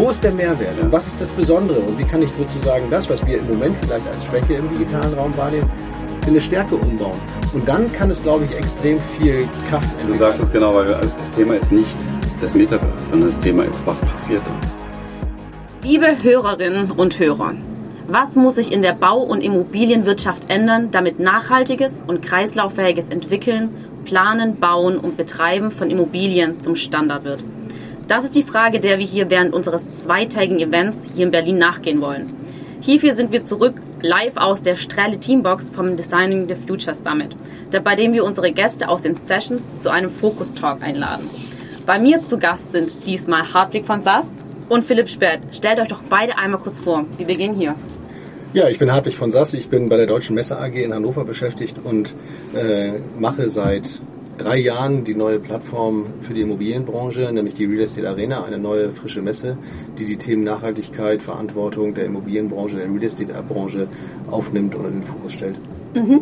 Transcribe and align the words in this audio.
Wo 0.00 0.08
ist 0.08 0.24
der 0.24 0.32
Mehrwert? 0.32 0.80
Und 0.80 0.90
was 0.90 1.08
ist 1.08 1.20
das 1.20 1.30
Besondere? 1.30 1.78
Und 1.78 1.98
wie 1.98 2.04
kann 2.04 2.22
ich 2.22 2.32
sozusagen 2.32 2.90
das, 2.90 3.10
was 3.10 3.24
wir 3.26 3.36
im 3.36 3.48
Moment 3.48 3.76
vielleicht 3.82 4.06
als 4.06 4.24
Schwäche 4.24 4.54
im 4.54 4.70
digitalen 4.70 5.12
Raum 5.12 5.36
wahrnehmen, 5.36 5.70
in 6.22 6.30
eine 6.30 6.40
Stärke 6.40 6.76
umbauen? 6.76 7.20
Und 7.52 7.68
dann 7.68 7.92
kann 7.92 8.10
es, 8.10 8.22
glaube 8.22 8.46
ich, 8.46 8.56
extrem 8.56 8.98
viel 9.18 9.46
Kraft 9.68 9.84
entwickeln. 10.00 10.12
Du 10.12 10.14
sagst 10.14 10.40
es 10.40 10.50
genau, 10.50 10.72
weil 10.74 10.86
das 10.86 11.32
Thema 11.32 11.56
ist 11.56 11.70
nicht 11.70 11.98
das 12.40 12.54
Metaverse, 12.54 13.10
sondern 13.10 13.28
das 13.28 13.40
Thema 13.40 13.64
ist, 13.64 13.86
was 13.86 14.00
passiert 14.00 14.40
da. 14.46 14.52
Liebe 15.86 16.16
Hörerinnen 16.22 16.92
und 16.92 17.18
Hörer, 17.18 17.52
was 18.08 18.36
muss 18.36 18.54
sich 18.54 18.72
in 18.72 18.80
der 18.80 18.94
Bau- 18.94 19.22
und 19.22 19.42
Immobilienwirtschaft 19.42 20.48
ändern, 20.48 20.90
damit 20.92 21.20
nachhaltiges 21.20 22.02
und 22.06 22.22
kreislauffähiges 22.22 23.10
Entwickeln, 23.10 23.68
Planen, 24.06 24.56
Bauen 24.56 24.96
und 24.96 25.18
Betreiben 25.18 25.70
von 25.70 25.90
Immobilien 25.90 26.58
zum 26.58 26.74
Standard 26.74 27.24
wird? 27.24 27.40
Das 28.10 28.24
ist 28.24 28.34
die 28.34 28.42
Frage, 28.42 28.80
der 28.80 28.98
wir 28.98 29.06
hier 29.06 29.30
während 29.30 29.54
unseres 29.54 29.88
zweitägigen 30.02 30.58
Events 30.58 31.08
hier 31.14 31.26
in 31.26 31.30
Berlin 31.30 31.58
nachgehen 31.58 32.00
wollen. 32.00 32.26
Hierfür 32.80 33.14
sind 33.14 33.30
wir 33.30 33.44
zurück 33.44 33.74
live 34.02 34.36
aus 34.36 34.62
der 34.62 34.74
Strelle 34.74 35.20
Teambox 35.20 35.70
vom 35.70 35.94
Designing 35.94 36.48
the 36.48 36.56
Future 36.56 36.96
Summit, 36.96 37.36
bei 37.84 37.94
dem 37.94 38.12
wir 38.12 38.24
unsere 38.24 38.50
Gäste 38.50 38.88
aus 38.88 39.02
den 39.02 39.14
Sessions 39.14 39.68
zu 39.80 39.90
einem 39.90 40.10
Focus 40.10 40.54
Talk 40.54 40.82
einladen. 40.82 41.30
Bei 41.86 42.00
mir 42.00 42.18
zu 42.26 42.36
Gast 42.36 42.72
sind 42.72 43.06
diesmal 43.06 43.54
Hartwig 43.54 43.86
von 43.86 44.00
Sass 44.00 44.26
und 44.68 44.84
Philipp 44.84 45.08
Spert. 45.08 45.42
Stellt 45.52 45.78
euch 45.78 45.86
doch 45.86 46.02
beide 46.10 46.36
einmal 46.36 46.60
kurz 46.60 46.80
vor. 46.80 47.04
Wir 47.16 47.28
beginnen 47.28 47.54
hier. 47.54 47.76
Ja, 48.54 48.66
ich 48.66 48.80
bin 48.80 48.92
Hartwig 48.92 49.14
von 49.14 49.30
Sass. 49.30 49.54
Ich 49.54 49.68
bin 49.68 49.88
bei 49.88 49.96
der 49.96 50.06
Deutschen 50.06 50.34
Messe 50.34 50.58
AG 50.58 50.74
in 50.74 50.92
Hannover 50.92 51.24
beschäftigt 51.24 51.76
und 51.84 52.16
äh, 52.56 52.94
mache 53.20 53.50
seit 53.50 54.02
drei 54.40 54.56
Jahren 54.56 55.04
die 55.04 55.14
neue 55.14 55.38
Plattform 55.38 56.06
für 56.22 56.32
die 56.32 56.40
Immobilienbranche, 56.40 57.30
nämlich 57.32 57.54
die 57.54 57.66
Real 57.66 57.80
Estate 57.80 58.08
Arena, 58.08 58.44
eine 58.44 58.58
neue 58.58 58.90
frische 58.90 59.20
Messe, 59.20 59.58
die 59.98 60.06
die 60.06 60.16
Themen 60.16 60.44
Nachhaltigkeit, 60.44 61.20
Verantwortung 61.20 61.94
der 61.94 62.06
Immobilienbranche, 62.06 62.76
der 62.76 62.86
Real 62.86 63.02
Estate 63.02 63.32
Branche 63.46 63.86
aufnimmt 64.30 64.74
und 64.74 64.86
in 64.86 64.92
den 64.92 65.02
Fokus 65.02 65.32
stellt. 65.32 65.58
Mhm. 65.94 66.20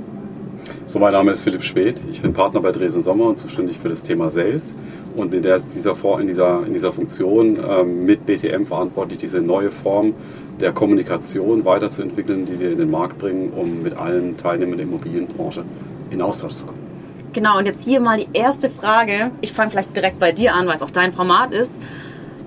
So, 0.86 0.98
mein 0.98 1.12
Name 1.12 1.30
ist 1.30 1.42
Philipp 1.42 1.62
Schwedt. 1.62 2.00
Ich 2.10 2.20
bin 2.20 2.32
Partner 2.32 2.60
bei 2.60 2.72
Dresden 2.72 3.02
Sommer 3.02 3.26
und 3.26 3.38
zuständig 3.38 3.78
für 3.78 3.88
das 3.88 4.02
Thema 4.02 4.30
Sales. 4.30 4.74
Und 5.16 5.32
in, 5.32 5.42
der, 5.42 5.58
dieser, 5.58 5.96
in, 6.20 6.26
dieser, 6.26 6.66
in 6.66 6.72
dieser 6.72 6.92
Funktion 6.92 7.56
ähm, 7.56 8.04
mit 8.04 8.26
BTM 8.26 8.64
verantwortlich, 8.64 9.18
diese 9.18 9.40
neue 9.40 9.70
Form 9.70 10.14
der 10.60 10.72
Kommunikation 10.72 11.64
weiterzuentwickeln, 11.64 12.46
die 12.46 12.58
wir 12.58 12.72
in 12.72 12.78
den 12.78 12.90
Markt 12.90 13.18
bringen, 13.18 13.52
um 13.54 13.82
mit 13.82 13.96
allen 13.96 14.36
Teilnehmern 14.36 14.76
der 14.76 14.86
Immobilienbranche 14.86 15.64
in 16.10 16.20
Austausch 16.20 16.54
zu 16.54 16.66
kommen. 16.66 16.87
Genau, 17.32 17.58
und 17.58 17.66
jetzt 17.66 17.82
hier 17.82 18.00
mal 18.00 18.18
die 18.18 18.28
erste 18.32 18.70
Frage. 18.70 19.30
Ich 19.40 19.52
fange 19.52 19.70
vielleicht 19.70 19.94
direkt 19.94 20.18
bei 20.18 20.32
dir 20.32 20.54
an, 20.54 20.66
weil 20.66 20.76
es 20.76 20.82
auch 20.82 20.90
dein 20.90 21.12
Format 21.12 21.52
ist. 21.52 21.70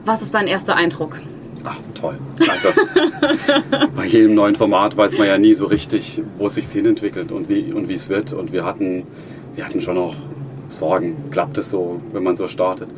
Was 0.05 0.21
ist 0.21 0.33
dein 0.33 0.47
erster 0.47 0.75
Eindruck? 0.75 1.17
Ach, 1.63 1.77
toll. 1.93 2.17
Also, 2.49 2.69
bei 3.95 4.05
jedem 4.05 4.33
neuen 4.33 4.55
Format 4.55 4.97
weiß 4.97 5.17
man 5.17 5.27
ja 5.27 5.37
nie 5.37 5.53
so 5.53 5.65
richtig, 5.65 6.21
wo 6.37 6.47
es 6.47 6.55
sich 6.55 6.67
hin 6.67 6.87
entwickelt 6.87 7.31
und 7.31 7.49
wie, 7.49 7.71
und 7.71 7.87
wie 7.87 7.93
es 7.93 8.09
wird. 8.09 8.33
Und 8.33 8.51
wir 8.51 8.65
hatten, 8.65 9.03
wir 9.55 9.65
hatten 9.65 9.81
schon 9.81 9.97
auch 9.97 10.15
Sorgen. 10.69 11.15
Klappt 11.29 11.57
es 11.57 11.69
so, 11.69 12.01
wenn 12.13 12.23
man 12.23 12.35
so 12.35 12.47
startet? 12.47 12.89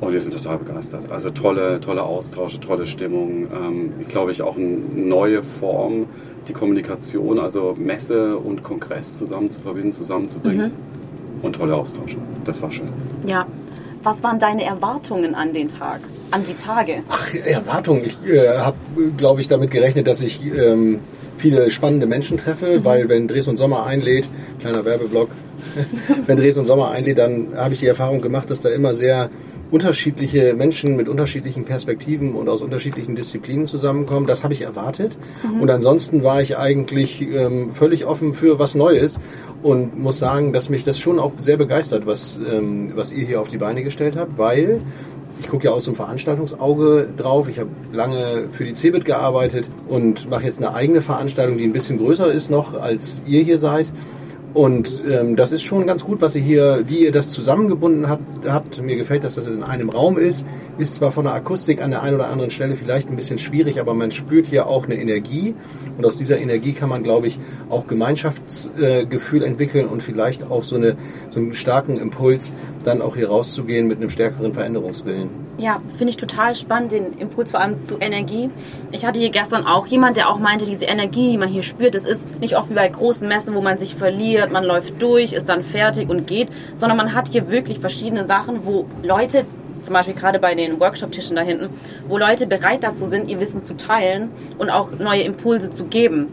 Und 0.00 0.12
wir 0.12 0.20
sind 0.20 0.34
total 0.34 0.58
begeistert. 0.58 1.10
Also 1.10 1.30
tolle, 1.30 1.80
tolle 1.80 2.02
Austausche, 2.02 2.60
tolle 2.60 2.84
Stimmung. 2.84 3.46
Ähm, 3.54 3.92
ich 4.00 4.08
glaube, 4.08 4.32
ich 4.32 4.42
auch 4.42 4.56
eine 4.56 4.66
neue 4.66 5.42
Form, 5.42 6.06
die 6.48 6.52
Kommunikation, 6.52 7.38
also 7.38 7.74
Messe 7.78 8.36
und 8.36 8.62
Kongress 8.62 9.16
zusammen 9.16 9.50
zu 9.50 9.60
verbinden, 9.62 9.92
zusammenzubringen. 9.92 10.66
Mhm. 10.66 11.03
Und 11.44 11.56
tolle 11.56 11.76
Austausche. 11.76 12.16
Das 12.44 12.60
war 12.62 12.72
schön. 12.72 12.88
Ja. 13.26 13.46
Was 14.02 14.22
waren 14.22 14.38
deine 14.38 14.64
Erwartungen 14.64 15.34
an 15.34 15.54
den 15.54 15.68
Tag, 15.68 16.00
an 16.30 16.44
die 16.44 16.52
Tage? 16.52 17.02
Ach, 17.08 17.34
Erwartungen. 17.34 18.04
Ich 18.04 18.30
äh, 18.30 18.58
habe, 18.58 18.76
glaube 19.16 19.40
ich, 19.40 19.48
damit 19.48 19.70
gerechnet, 19.70 20.06
dass 20.06 20.20
ich 20.20 20.44
ähm, 20.44 21.00
viele 21.38 21.70
spannende 21.70 22.06
Menschen 22.06 22.36
treffe, 22.36 22.78
mhm. 22.78 22.84
weil 22.84 23.08
wenn 23.08 23.28
Dres 23.28 23.48
und 23.48 23.56
Sommer 23.56 23.86
einlädt, 23.86 24.28
kleiner 24.60 24.84
Werbeblock, 24.84 25.30
wenn 26.26 26.36
Dres 26.36 26.58
und 26.58 26.66
Sommer 26.66 26.90
einlädt, 26.90 27.16
dann 27.16 27.56
habe 27.56 27.72
ich 27.72 27.80
die 27.80 27.86
Erfahrung 27.86 28.20
gemacht, 28.20 28.50
dass 28.50 28.60
da 28.60 28.68
immer 28.68 28.94
sehr 28.94 29.30
unterschiedliche 29.74 30.54
Menschen 30.54 30.94
mit 30.94 31.08
unterschiedlichen 31.08 31.64
Perspektiven 31.64 32.36
und 32.36 32.48
aus 32.48 32.62
unterschiedlichen 32.62 33.16
Disziplinen 33.16 33.66
zusammenkommen. 33.66 34.28
Das 34.28 34.44
habe 34.44 34.54
ich 34.54 34.62
erwartet. 34.62 35.18
Mhm. 35.42 35.62
Und 35.62 35.70
ansonsten 35.70 36.22
war 36.22 36.40
ich 36.40 36.56
eigentlich 36.56 37.20
ähm, 37.22 37.72
völlig 37.72 38.06
offen 38.06 38.34
für 38.34 38.60
was 38.60 38.76
Neues 38.76 39.18
und 39.64 39.98
muss 39.98 40.20
sagen, 40.20 40.52
dass 40.52 40.68
mich 40.68 40.84
das 40.84 41.00
schon 41.00 41.18
auch 41.18 41.32
sehr 41.38 41.56
begeistert, 41.56 42.06
was, 42.06 42.38
ähm, 42.48 42.92
was 42.94 43.10
ihr 43.10 43.26
hier 43.26 43.40
auf 43.40 43.48
die 43.48 43.58
Beine 43.58 43.82
gestellt 43.82 44.14
habt, 44.14 44.38
weil 44.38 44.78
ich 45.40 45.48
gucke 45.48 45.64
ja 45.64 45.72
aus 45.72 45.86
dem 45.86 45.96
Veranstaltungsauge 45.96 47.08
drauf. 47.16 47.48
Ich 47.48 47.58
habe 47.58 47.70
lange 47.92 48.50
für 48.52 48.64
die 48.64 48.74
CeBIT 48.74 49.04
gearbeitet 49.04 49.68
und 49.88 50.30
mache 50.30 50.44
jetzt 50.44 50.58
eine 50.58 50.72
eigene 50.72 51.00
Veranstaltung, 51.00 51.58
die 51.58 51.64
ein 51.64 51.72
bisschen 51.72 51.98
größer 51.98 52.32
ist 52.32 52.48
noch, 52.48 52.80
als 52.80 53.22
ihr 53.26 53.42
hier 53.42 53.58
seid. 53.58 53.90
Und 54.54 55.02
ähm, 55.10 55.34
das 55.34 55.50
ist 55.50 55.62
schon 55.62 55.84
ganz 55.84 56.04
gut, 56.04 56.20
was 56.20 56.36
ihr 56.36 56.42
hier, 56.42 56.84
wie 56.86 57.00
ihr 57.00 57.10
das 57.10 57.32
zusammengebunden 57.32 58.08
habt. 58.08 58.80
Mir 58.80 58.94
gefällt, 58.94 59.24
dass 59.24 59.34
das 59.34 59.46
in 59.46 59.64
einem 59.64 59.90
Raum 59.90 60.16
ist. 60.16 60.46
Ist 60.76 60.94
zwar 60.94 61.12
von 61.12 61.24
der 61.24 61.34
Akustik 61.34 61.80
an 61.80 61.92
der 61.92 62.02
einen 62.02 62.16
oder 62.16 62.28
anderen 62.28 62.50
Stelle 62.50 62.74
vielleicht 62.74 63.08
ein 63.08 63.14
bisschen 63.14 63.38
schwierig, 63.38 63.78
aber 63.78 63.94
man 63.94 64.10
spürt 64.10 64.48
hier 64.48 64.66
auch 64.66 64.86
eine 64.86 64.96
Energie. 64.96 65.54
Und 65.96 66.04
aus 66.04 66.16
dieser 66.16 66.38
Energie 66.38 66.72
kann 66.72 66.88
man, 66.88 67.04
glaube 67.04 67.28
ich, 67.28 67.38
auch 67.70 67.86
Gemeinschaftsgefühl 67.86 69.44
entwickeln 69.44 69.86
und 69.86 70.02
vielleicht 70.02 70.42
auch 70.42 70.64
so, 70.64 70.74
eine, 70.74 70.96
so 71.30 71.38
einen 71.38 71.52
starken 71.52 71.96
Impuls, 71.98 72.52
dann 72.84 73.02
auch 73.02 73.14
hier 73.14 73.28
rauszugehen 73.28 73.86
mit 73.86 73.98
einem 73.98 74.10
stärkeren 74.10 74.52
Veränderungswillen. 74.52 75.28
Ja, 75.58 75.80
finde 75.96 76.10
ich 76.10 76.16
total 76.16 76.56
spannend, 76.56 76.90
den 76.90 77.12
Impuls 77.18 77.52
vor 77.52 77.60
allem 77.60 77.86
zu 77.86 77.98
Energie. 78.00 78.50
Ich 78.90 79.06
hatte 79.06 79.20
hier 79.20 79.30
gestern 79.30 79.64
auch 79.66 79.86
jemand, 79.86 80.16
der 80.16 80.28
auch 80.28 80.40
meinte, 80.40 80.66
diese 80.66 80.86
Energie, 80.86 81.30
die 81.30 81.38
man 81.38 81.48
hier 81.48 81.62
spürt, 81.62 81.94
das 81.94 82.04
ist 82.04 82.40
nicht 82.40 82.56
oft 82.56 82.70
wie 82.70 82.74
bei 82.74 82.88
großen 82.88 83.28
Messen, 83.28 83.54
wo 83.54 83.60
man 83.60 83.78
sich 83.78 83.94
verliert, 83.94 84.50
man 84.50 84.64
läuft 84.64 85.00
durch, 85.00 85.32
ist 85.32 85.48
dann 85.48 85.62
fertig 85.62 86.08
und 86.10 86.26
geht, 86.26 86.48
sondern 86.74 86.96
man 86.96 87.14
hat 87.14 87.28
hier 87.28 87.48
wirklich 87.48 87.78
verschiedene 87.78 88.26
Sachen, 88.26 88.66
wo 88.66 88.86
Leute, 89.04 89.46
zum 89.84 89.94
Beispiel 89.94 90.14
gerade 90.14 90.38
bei 90.38 90.54
den 90.54 90.80
Workshop-Tischen 90.80 91.36
da 91.36 91.42
hinten, 91.42 91.68
wo 92.08 92.18
Leute 92.18 92.46
bereit 92.46 92.82
dazu 92.82 93.06
sind, 93.06 93.28
ihr 93.28 93.40
Wissen 93.40 93.62
zu 93.62 93.76
teilen 93.76 94.30
und 94.58 94.70
auch 94.70 94.90
neue 94.98 95.22
Impulse 95.22 95.70
zu 95.70 95.84
geben. 95.84 96.28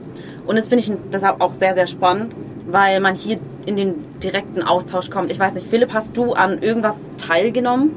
Und 0.45 0.55
das 0.55 0.67
finde 0.67 0.83
ich 0.83 0.91
deshalb 1.13 1.41
auch 1.41 1.53
sehr, 1.53 1.73
sehr 1.73 1.87
spannend, 1.87 2.33
weil 2.67 2.99
man 2.99 3.15
hier 3.15 3.39
in 3.65 3.75
den 3.75 3.95
direkten 4.23 4.63
Austausch 4.63 5.09
kommt. 5.09 5.31
Ich 5.31 5.39
weiß 5.39 5.53
nicht, 5.53 5.67
Philipp, 5.67 5.93
hast 5.93 6.17
du 6.17 6.33
an 6.33 6.61
irgendwas 6.61 6.97
teilgenommen? 7.17 7.91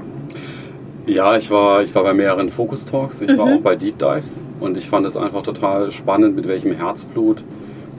Ja, 1.06 1.36
ich 1.36 1.50
war, 1.50 1.82
ich 1.82 1.94
war 1.94 2.02
bei 2.02 2.14
mehreren 2.14 2.48
Focus 2.48 2.86
Talks, 2.86 3.20
ich 3.20 3.30
mhm. 3.30 3.38
war 3.38 3.46
auch 3.46 3.60
bei 3.60 3.76
Deep 3.76 3.98
Dives 3.98 4.42
und 4.60 4.76
ich 4.78 4.88
fand 4.88 5.06
es 5.06 5.16
einfach 5.16 5.42
total 5.42 5.90
spannend, 5.90 6.34
mit 6.34 6.48
welchem 6.48 6.72
Herzblut 6.72 7.44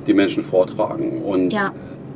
die 0.07 0.13
Menschen 0.13 0.43
vortragen. 0.43 1.22
Und 1.22 1.51
ja. 1.51 1.72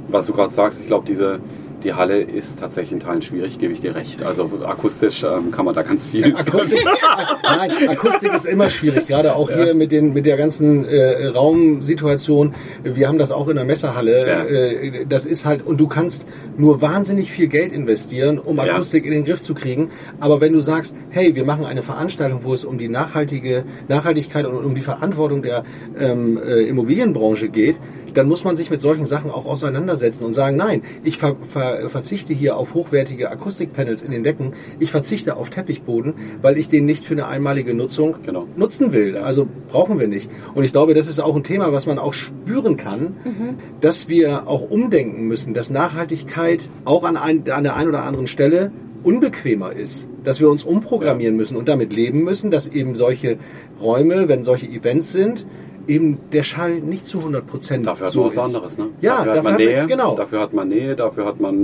was 0.08 0.26
du 0.26 0.34
gerade 0.34 0.52
sagst, 0.52 0.80
ich 0.82 0.88
glaube, 0.88 1.06
diese, 1.08 1.40
die 1.84 1.94
Halle 1.94 2.22
ist 2.22 2.60
tatsächlich 2.60 2.94
in 2.94 3.00
Teilen 3.00 3.22
schwierig, 3.22 3.58
gebe 3.60 3.74
ich 3.74 3.82
dir 3.82 3.96
recht. 3.96 4.24
Also 4.24 4.50
akustisch 4.66 5.24
ähm, 5.24 5.52
kann 5.52 5.66
man 5.66 5.74
da 5.74 5.82
ganz 5.82 6.06
viel. 6.06 6.36
Akustik, 6.36 6.86
nein, 7.44 7.72
Akustik 7.90 8.34
ist 8.34 8.46
immer 8.46 8.70
schwierig, 8.70 9.08
gerade 9.08 9.36
auch 9.36 9.50
ja. 9.50 9.58
hier 9.58 9.74
mit, 9.74 9.92
den, 9.92 10.14
mit 10.14 10.26
der 10.26 10.38
ganzen 10.38 10.86
äh, 10.86 11.28
Raumsituation. 11.28 12.56
Wir 12.84 13.08
haben 13.08 13.18
das 13.18 13.32
auch 13.32 13.48
in 13.48 13.56
der 13.56 13.66
Messerhalle. 13.66 14.28
Ja. 14.28 14.44
Äh, 14.44 15.06
das 15.08 15.26
ist 15.26 15.46
halt, 15.46 15.66
und 15.66 15.80
du 15.80 15.88
kannst 15.88 16.26
nur 16.58 16.82
wahnsinnig 16.82 17.32
viel 17.32 17.48
Geld 17.48 17.72
investieren, 17.72 18.40
um 18.40 18.60
Akustik 18.60 19.06
ja. 19.06 19.12
in 19.12 19.18
den 19.18 19.24
Griff 19.24 19.42
zu 19.42 19.54
kriegen. 19.54 19.90
Aber 20.20 20.42
wenn 20.42 20.54
du 20.54 20.62
sagst, 20.62 20.96
hey, 21.10 21.36
wir 21.36 21.46
machen 21.46 21.66
eine 21.66 21.82
Veranstaltung, 21.82 22.44
wo 22.44 22.54
es 22.54 22.66
um 22.66 22.78
die 22.78 22.90
nachhaltige 22.90 23.64
Nachhaltigkeit 23.88 24.46
und 24.46 24.66
um 24.66 24.76
die 24.76 24.82
Verantwortung 24.82 25.42
der 25.42 25.64
ähm, 25.98 26.40
äh, 26.44 26.64
Immobilienbranche 26.64 27.50
geht, 27.50 27.78
dann 28.14 28.28
muss 28.28 28.44
man 28.44 28.56
sich 28.56 28.70
mit 28.70 28.82
solchen 28.82 29.06
Sachen 29.06 29.32
auch 29.32 29.46
auseinandersetzen 29.46 30.26
und 30.26 30.34
sagen, 30.34 30.58
nein, 30.58 30.84
ich 31.04 31.18
ver 31.18 31.36
ver 31.42 31.90
verzichte 31.90 32.34
hier 32.34 32.58
auf 32.58 32.74
hochwertige 32.74 33.30
Akustikpanels 33.32 34.02
in 34.02 34.12
den 34.12 34.24
Decken, 34.24 34.54
ich 34.80 34.92
verzichte 34.92 35.36
auf 35.36 35.50
Teppichboden, 35.50 36.14
weil 36.42 36.58
ich 36.58 36.68
den 36.68 36.86
nicht 36.86 37.06
für 37.06 37.14
eine 37.14 37.28
einmalige 37.28 37.74
Nutzung 37.74 38.18
genau. 38.24 38.48
nutzen 38.56 38.94
will. 38.94 39.18
Also 39.18 39.48
brauchen 39.70 40.00
wir 40.00 40.08
nicht. 40.08 40.30
Und 40.54 40.64
ich 40.64 40.72
glaube, 40.72 40.94
das 40.94 41.08
ist 41.08 41.20
auch 41.20 41.36
ein 41.36 41.44
Thema, 41.44 41.72
was 41.72 41.86
man 41.86 42.00
auch 42.00 42.14
spüren 42.14 42.78
kann, 42.78 43.02
mhm. 43.24 43.56
dass 43.82 44.10
wir 44.10 44.48
auch 44.48 44.70
umdenken 44.70 45.28
müssen, 45.28 45.54
dass 45.54 45.70
Nachhaltigkeit 45.70 46.70
auch 46.86 47.04
an, 47.04 47.18
ein, 47.18 47.50
an 47.50 47.64
der 47.64 47.76
einen 47.76 47.90
oder 47.90 48.04
anderen 48.04 48.28
Stelle 48.28 48.72
unbequemer 49.04 49.72
ist, 49.72 50.08
dass 50.24 50.40
wir 50.40 50.50
uns 50.50 50.64
umprogrammieren 50.64 51.36
müssen 51.36 51.56
und 51.56 51.70
damit 51.70 51.94
leben 51.94 52.24
müssen, 52.24 52.52
dass 52.52 52.68
eben 52.68 52.96
solche 52.96 53.38
Räume, 53.82 54.28
wenn 54.28 54.44
solche 54.44 54.68
Events 54.68 55.12
sind, 55.12 55.46
eben 55.90 56.20
der 56.32 56.44
Schall 56.44 56.80
nicht 56.80 57.06
zu 57.06 57.20
100 57.20 57.46
Prozent 57.46 57.86
Dafür 57.86 58.08
hat 58.08 58.14
so 58.14 58.20
man 58.20 58.28
was 58.28 58.36
ist. 58.36 58.46
anderes, 58.46 58.78
ne? 58.78 58.86
Ja, 59.02 59.18
dafür, 59.18 59.34
hat 59.34 59.44
man 59.44 59.56
Nähe, 59.56 59.78
man, 59.80 59.88
genau. 59.88 60.16
dafür 60.16 60.40
hat 60.40 60.54
man 60.54 60.68
Nähe, 60.70 60.96
dafür 60.96 61.26
hat 61.26 61.40
man, 61.42 61.56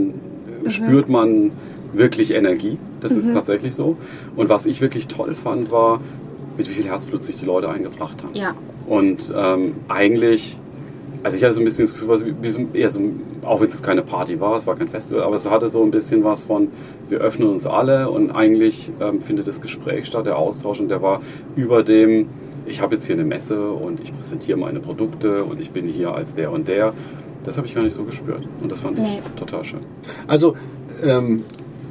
mhm. 0.64 0.70
spürt 0.70 1.08
man 1.10 1.52
wirklich 1.94 2.32
Energie. 2.32 2.78
Das 3.02 3.14
mhm. 3.14 3.20
ist 3.20 3.34
tatsächlich 3.34 3.76
so. 3.76 3.98
Und 4.36 4.50
was 4.50 4.66
ich 4.66 4.82
wirklich 4.82 5.08
toll 5.08 5.34
fand, 5.36 5.72
war, 5.72 6.02
mit 6.58 6.70
wie 6.70 6.74
viel 6.74 6.86
Herzblut 6.86 7.24
sich 7.24 7.38
die 7.38 7.46
Leute 7.46 7.70
eingebracht 7.70 8.24
haben. 8.24 8.34
Ja. 8.34 8.56
Und 8.88 9.34
ähm, 9.36 9.76
eigentlich 9.88 10.58
Also 11.24 11.38
ich 11.38 11.44
hatte 11.44 11.56
so 11.56 11.62
ein 11.62 11.66
bisschen 11.66 11.86
das 11.86 11.94
Gefühl, 11.94 12.08
was 12.08 12.24
wie 12.24 12.50
so, 12.50 12.62
eher 12.74 12.92
so, 12.92 13.02
auch 13.42 13.60
wenn 13.60 13.68
es 13.68 13.82
keine 13.82 14.04
Party 14.04 14.40
war, 14.40 14.56
es 14.56 14.68
war 14.68 14.76
kein 14.76 14.90
Festival, 14.90 15.24
aber 15.24 15.36
es 15.36 15.50
hatte 15.50 15.68
so 15.68 15.84
ein 15.84 15.90
bisschen 15.90 16.24
was 16.24 16.44
von, 16.44 16.68
wir 17.10 17.20
öffnen 17.20 17.50
uns 17.50 17.66
alle 17.66 18.10
und 18.12 18.30
eigentlich 18.30 18.92
ähm, 19.02 19.22
findet 19.22 19.48
das 19.48 19.60
Gespräch 19.60 20.06
statt, 20.06 20.28
der 20.28 20.38
Austausch 20.38 20.80
und 20.80 20.90
der 20.90 21.02
war 21.02 21.22
über 21.56 21.82
dem, 21.82 22.28
ich 22.66 22.82
habe 22.82 22.96
jetzt 22.96 23.06
hier 23.06 23.16
eine 23.16 23.26
Messe 23.26 23.70
und 23.70 24.00
ich 24.00 24.16
präsentiere 24.18 24.58
meine 24.58 24.80
Produkte 24.80 25.44
und 25.44 25.60
ich 25.62 25.72
bin 25.72 25.88
hier 25.88 26.14
als 26.14 26.36
der 26.36 26.52
und 26.52 26.68
der. 26.68 26.94
Das 27.44 27.58
habe 27.58 27.68
ich 27.68 27.76
gar 27.76 27.84
nicht 27.84 27.94
so 27.94 28.04
gespürt 28.04 28.44
und 28.62 28.72
das 28.72 28.80
fand 28.80 28.98
Nee. 28.98 29.22
ich 29.24 29.40
total 29.40 29.64
schön. 29.64 29.80
Also, 30.28 30.56
ähm, 31.04 31.44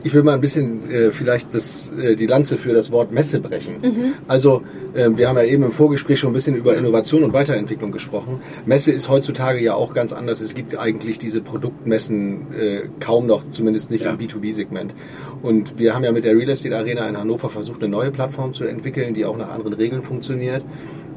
ich 0.02 0.12
will 0.12 0.22
mal 0.22 0.34
ein 0.34 0.40
bisschen 0.40 0.90
äh, 0.90 1.12
vielleicht 1.12 1.54
das, 1.54 1.90
äh, 1.98 2.16
die 2.16 2.26
Lanze 2.26 2.56
für 2.56 2.72
das 2.72 2.90
Wort 2.90 3.12
Messe 3.12 3.40
brechen. 3.40 4.14
Also, 4.28 4.58
äh, 4.58 4.60
wir 4.94 5.28
haben 5.28 5.36
ja 5.36 5.44
eben 5.44 5.64
im 5.64 5.72
Vorgespräch 5.72 6.20
schon 6.20 6.30
ein 6.30 6.34
bisschen 6.34 6.54
über 6.54 6.76
Innovation 6.76 7.24
und 7.24 7.32
Weiterentwicklung 7.32 7.90
gesprochen. 7.90 8.40
Messe 8.64 8.92
ist 8.92 9.08
heutzutage 9.08 9.60
ja 9.60 9.74
auch 9.74 9.92
ganz 9.92 10.12
anders. 10.12 10.40
Es 10.40 10.54
gibt 10.54 10.76
eigentlich 10.78 11.18
diese 11.18 11.40
Produktmessen 11.40 12.54
äh, 12.54 12.82
kaum 13.00 13.26
noch, 13.26 13.48
zumindest 13.48 13.90
nicht 13.90 14.04
Ja. 14.04 14.12
im 14.12 14.18
B2B-Segment. 14.18 14.94
Und 15.42 15.78
wir 15.78 15.94
haben 15.94 16.04
ja 16.04 16.12
mit 16.12 16.24
der 16.24 16.36
Real 16.36 16.48
Estate 16.48 16.76
Arena 16.76 17.08
in 17.08 17.18
Hannover 17.18 17.50
versucht, 17.50 17.82
eine 17.82 17.90
neue 17.90 18.10
Plattform 18.10 18.54
zu 18.54 18.64
entwickeln, 18.64 19.14
die 19.14 19.24
auch 19.24 19.36
nach 19.36 19.50
anderen 19.50 19.74
Regeln 19.74 20.02
funktioniert. 20.02 20.64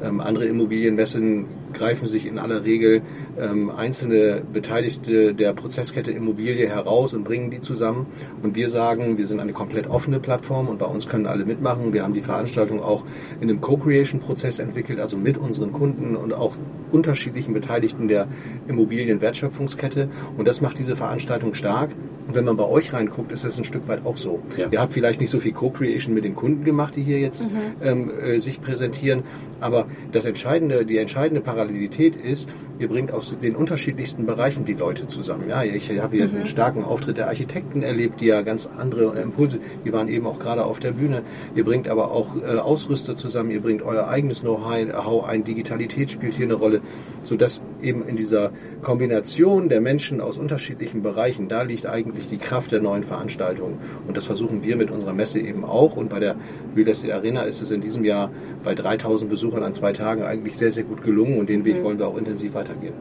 Ähm, 0.02 0.20
andere 0.20 0.44
Immobilienmessen 0.46 1.46
greifen 1.72 2.06
sich 2.06 2.26
in 2.26 2.38
aller 2.38 2.64
Regel 2.64 3.02
ähm, 3.38 3.70
einzelne 3.70 4.42
Beteiligte 4.52 5.34
der 5.34 5.52
Prozesskette 5.52 6.12
Immobilie 6.12 6.68
heraus 6.68 7.14
und 7.14 7.24
bringen 7.24 7.50
die 7.50 7.60
zusammen. 7.60 8.06
Und 8.42 8.54
wir 8.54 8.70
sagen, 8.70 9.18
wir 9.18 9.26
sind 9.26 9.40
eine 9.40 9.52
komplett 9.52 9.88
offene 9.88 10.20
Plattform 10.20 10.68
und 10.68 10.78
bei 10.78 10.86
uns 10.86 11.08
können 11.08 11.26
alle 11.26 11.44
mitmachen. 11.44 11.92
Wir 11.92 12.04
haben 12.04 12.14
die 12.14 12.20
Veranstaltung 12.20 12.80
auch 12.80 13.04
in 13.40 13.48
einem 13.50 13.60
Co-Creation-Prozess 13.68 14.60
entwickelt, 14.60 14.98
also 14.98 15.18
mit 15.18 15.36
unseren 15.36 15.72
Kunden 15.72 16.16
und 16.16 16.32
auch 16.32 16.56
unterschiedlichen 16.90 17.52
Beteiligten 17.52 18.08
der 18.08 18.26
Immobilienwertschöpfungskette. 18.66 20.08
Und 20.38 20.48
das 20.48 20.62
macht 20.62 20.78
diese 20.78 20.96
Veranstaltung 20.96 21.52
stark. 21.52 21.90
Und 22.26 22.34
wenn 22.34 22.44
man 22.44 22.56
bei 22.56 22.64
euch 22.64 22.92
reinguckt, 22.92 23.32
ist 23.32 23.44
das 23.44 23.58
ein 23.58 23.64
Stück 23.64 23.88
weit 23.88 24.04
auch 24.04 24.16
so. 24.18 24.40
Ja. 24.56 24.68
Ihr 24.70 24.80
habt 24.80 24.92
vielleicht 24.92 25.20
nicht 25.20 25.30
so 25.30 25.40
viel 25.40 25.52
Co-Creation 25.52 26.14
mit 26.14 26.24
den 26.24 26.34
Kunden 26.34 26.64
gemacht, 26.64 26.96
die 26.96 27.02
hier 27.02 27.18
jetzt 27.20 27.46
ähm, 27.82 28.10
äh, 28.22 28.38
sich 28.38 28.60
präsentieren, 28.60 29.22
aber 29.60 29.86
das 30.12 30.24
entscheidende, 30.26 30.84
die 30.84 30.98
entscheidende 30.98 31.40
Parallelität 31.40 32.16
ist, 32.16 32.48
ihr 32.78 32.88
bringt 32.88 33.12
aus 33.12 33.38
den 33.38 33.56
unterschiedlichsten 33.56 34.26
Bereichen 34.26 34.66
die 34.66 34.74
Leute 34.74 35.06
zusammen. 35.06 35.48
Ja, 35.48 35.62
ich 35.62 35.90
habe 36.00 36.16
hier 36.16 36.28
einen 36.28 36.46
starken 36.46 36.84
Auftritt 36.84 37.16
der 37.16 37.28
Architekten 37.28 37.82
erlebt, 37.82 38.20
die 38.20 38.26
ja 38.26 38.42
ganz 38.42 38.68
andere 38.78 39.18
Impulse, 39.20 39.58
die 39.86 39.92
waren 39.92 40.08
eben 40.08 40.26
auch 40.26 40.38
gerade 40.38 40.64
auf 40.64 40.80
der 40.80 40.92
Bühne. 40.92 41.22
Ihr 41.54 41.64
bringt 41.64 41.88
aber 41.88 42.10
auch 42.10 42.36
äh, 42.36 42.58
Ausrüster 42.58 43.16
zusammen, 43.16 43.50
ihr 43.58 43.62
bringt 43.62 43.82
euer 43.82 44.06
eigenes 44.06 44.42
Know-how 44.42 45.24
ein, 45.24 45.42
Digitalität 45.42 46.12
spielt 46.12 46.34
hier 46.36 46.46
eine 46.46 46.54
Rolle, 46.54 46.80
sodass 47.24 47.62
eben 47.82 48.06
in 48.06 48.16
dieser 48.16 48.52
Kombination 48.82 49.68
der 49.68 49.80
Menschen 49.80 50.20
aus 50.20 50.38
unterschiedlichen 50.38 51.02
Bereichen, 51.02 51.48
da 51.48 51.62
liegt 51.62 51.86
eigentlich 51.86 52.28
die 52.28 52.38
Kraft 52.38 52.70
der 52.70 52.80
neuen 52.80 53.02
Veranstaltung. 53.02 53.78
Und 54.06 54.16
das 54.16 54.26
versuchen 54.26 54.62
wir 54.62 54.76
mit 54.76 54.90
unserer 54.92 55.12
Messe 55.12 55.40
eben 55.40 55.64
auch. 55.64 55.96
Und 55.96 56.08
bei 56.08 56.20
der 56.20 56.36
Real 56.76 56.88
Estate 56.88 57.14
Arena 57.14 57.42
ist 57.42 57.60
es 57.60 57.70
in 57.72 57.80
diesem 57.80 58.04
Jahr 58.04 58.30
bei 58.62 58.74
3000 58.76 59.28
Besuchern 59.28 59.64
an 59.64 59.72
zwei 59.72 59.92
Tagen 59.92 60.22
eigentlich 60.22 60.56
sehr, 60.56 60.70
sehr 60.70 60.84
gut 60.84 61.02
gelungen. 61.02 61.38
Und 61.38 61.48
den 61.48 61.64
Weg 61.64 61.82
wollen 61.82 61.98
wir 61.98 62.06
auch 62.06 62.16
intensiv 62.16 62.54
weitergehen. 62.54 62.94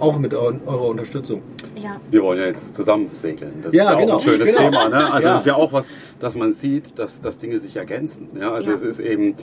Auch 0.00 0.18
mit 0.18 0.34
eu 0.34 0.52
eurer 0.66 0.86
Unterstützung. 0.88 1.42
Ja. 1.76 2.00
Wir 2.10 2.22
wollen 2.22 2.40
ja 2.40 2.46
jetzt 2.46 2.74
zusammen 2.74 3.08
segeln. 3.12 3.52
Das 3.62 3.72
Ja, 3.74 3.84
ist 3.84 3.90
ja 3.90 4.00
genau, 4.00 4.14
auch 4.14 4.18
ein 4.18 4.28
schönes 4.28 4.48
genau. 4.48 4.58
Thema. 4.60 4.88
Ne? 4.88 5.12
Also 5.12 5.28
Ja. 5.28 5.34
es 5.34 5.40
ist 5.42 5.46
ja 5.46 5.54
auch 5.54 5.72
was, 5.72 5.88
dass 6.18 6.34
man 6.36 6.52
sieht, 6.52 6.98
dass, 6.98 7.20
dass 7.20 7.38
Dinge 7.38 7.58
sich 7.58 7.76
ergänzen. 7.76 8.28
Ja? 8.38 8.52
Also 8.52 8.70
Ja. 8.70 8.76
es 8.76 8.82
ist 8.82 8.98
eben, 9.00 9.34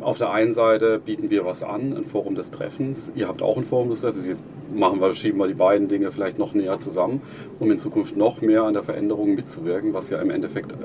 auf 0.00 0.18
der 0.18 0.30
einen 0.30 0.52
Seite 0.52 0.98
bieten 0.98 1.30
wir 1.30 1.44
was 1.44 1.62
an, 1.62 1.96
ein 1.96 2.04
Forum 2.04 2.34
des 2.34 2.50
Treffens. 2.50 3.10
Ihr 3.14 3.28
habt 3.28 3.42
auch 3.42 3.56
ein 3.56 3.64
Forum 3.64 3.90
des 3.90 4.02
Treffens. 4.02 4.26
Jetzt 4.26 4.42
machen 4.74 5.00
wir, 5.00 5.14
schieben 5.14 5.38
wir 5.38 5.48
die 5.48 5.54
beiden 5.54 5.88
Dinge 5.88 6.10
vielleicht 6.10 6.38
noch 6.38 6.54
näher 6.54 6.78
zusammen, 6.78 7.22
um 7.58 7.70
in 7.70 7.78
Zukunft 7.78 8.16
noch 8.16 8.40
mehr 8.40 8.62
an 8.62 8.74
der 8.74 8.82
Veränderung 8.82 9.34
mitzuwirken, 9.34 9.94
was 9.94 10.10
ja 10.10 10.20
im 10.20 10.30
Endeffekt 10.30 10.72
äh, 10.72 10.76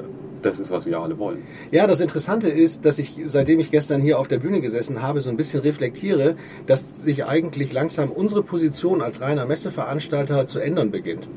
das 0.41 0.59
ist, 0.59 0.71
was 0.71 0.85
wir 0.85 0.99
alle 0.99 1.17
wollen. 1.17 1.43
Ja, 1.71 1.87
das 1.87 1.99
Interessante 1.99 2.49
ist, 2.49 2.85
dass 2.85 2.99
ich, 2.99 3.21
seitdem 3.25 3.59
ich 3.59 3.71
gestern 3.71 4.01
hier 4.01 4.19
auf 4.19 4.27
der 4.27 4.37
Bühne 4.39 4.61
gesessen 4.61 5.01
habe, 5.01 5.21
so 5.21 5.29
ein 5.29 5.37
bisschen 5.37 5.61
reflektiere, 5.61 6.35
dass 6.67 7.01
sich 7.01 7.25
eigentlich 7.25 7.73
langsam 7.73 8.11
unsere 8.11 8.43
Position 8.43 9.01
als 9.01 9.21
reiner 9.21 9.45
Messeveranstalter 9.45 10.45
zu 10.45 10.59
ändern 10.59 10.91
beginnt. 10.91 11.27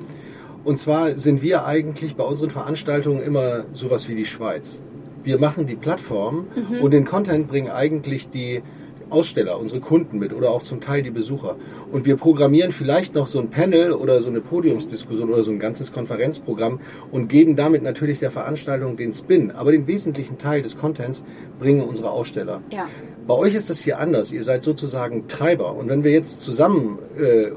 Und 0.65 0.77
zwar 0.77 1.17
sind 1.17 1.43
wir 1.43 1.65
eigentlich 1.65 2.17
bei 2.17 2.25
unseren 2.25 2.51
Veranstaltungen 2.51 3.23
immer 3.23 3.65
sowas 3.73 4.09
wie 4.09 4.15
die 4.15 4.27
Schweiz. 4.27 4.83
Wir 5.29 5.39
machen 5.39 5.67
die 5.67 5.77
Plattform 5.77 6.47
und 6.81 6.95
den 6.95 7.05
Content 7.05 7.49
bringen 7.49 7.71
eigentlich 7.71 8.31
die 8.31 8.63
Aussteller, 9.11 9.59
unsere 9.61 9.79
Kunden 9.79 10.19
mit 10.19 10.33
oder 10.33 10.49
auch 10.51 10.63
zum 10.63 10.81
Teil 10.81 11.03
die 11.03 11.11
Besucher. 11.11 11.57
Und 11.93 12.07
wir 12.07 12.17
programmieren 12.17 12.73
vielleicht 12.73 13.15
noch 13.15 13.27
so 13.27 13.39
ein 13.39 13.51
Panel 13.51 13.93
oder 13.93 14.23
so 14.23 14.31
eine 14.31 14.41
Podiumsdiskussion 14.41 15.29
oder 15.29 15.43
so 15.43 15.51
ein 15.51 15.59
ganzes 15.59 15.93
Konferenzprogramm 15.93 16.81
und 17.11 17.29
geben 17.29 17.57
damit 17.57 17.83
natürlich 17.83 18.21
der 18.21 18.31
Veranstaltung 18.31 18.97
den 18.97 19.13
Spin. 19.13 19.51
Aber 19.51 19.71
den 19.71 19.87
wesentlichen 19.87 20.39
Teil 20.39 20.63
des 20.63 20.79
Contents 20.79 21.23
bringen 21.59 21.83
unsere 21.83 22.11
Aussteller. 22.11 22.63
Ja. 22.71 22.89
Bei 23.27 23.35
euch 23.35 23.55
ist 23.55 23.69
das 23.69 23.81
hier 23.81 23.99
anders. 23.99 24.33
Ihr 24.33 24.45
seid 24.45 24.63
sozusagen 24.63 25.29
Treiber. 25.29 25.75
Und 25.75 25.91
wenn 25.91 26.05
wir 26.05 26.13
jetzt 26.13 26.41
zusammen 26.41 26.99
äh, 27.19 27.49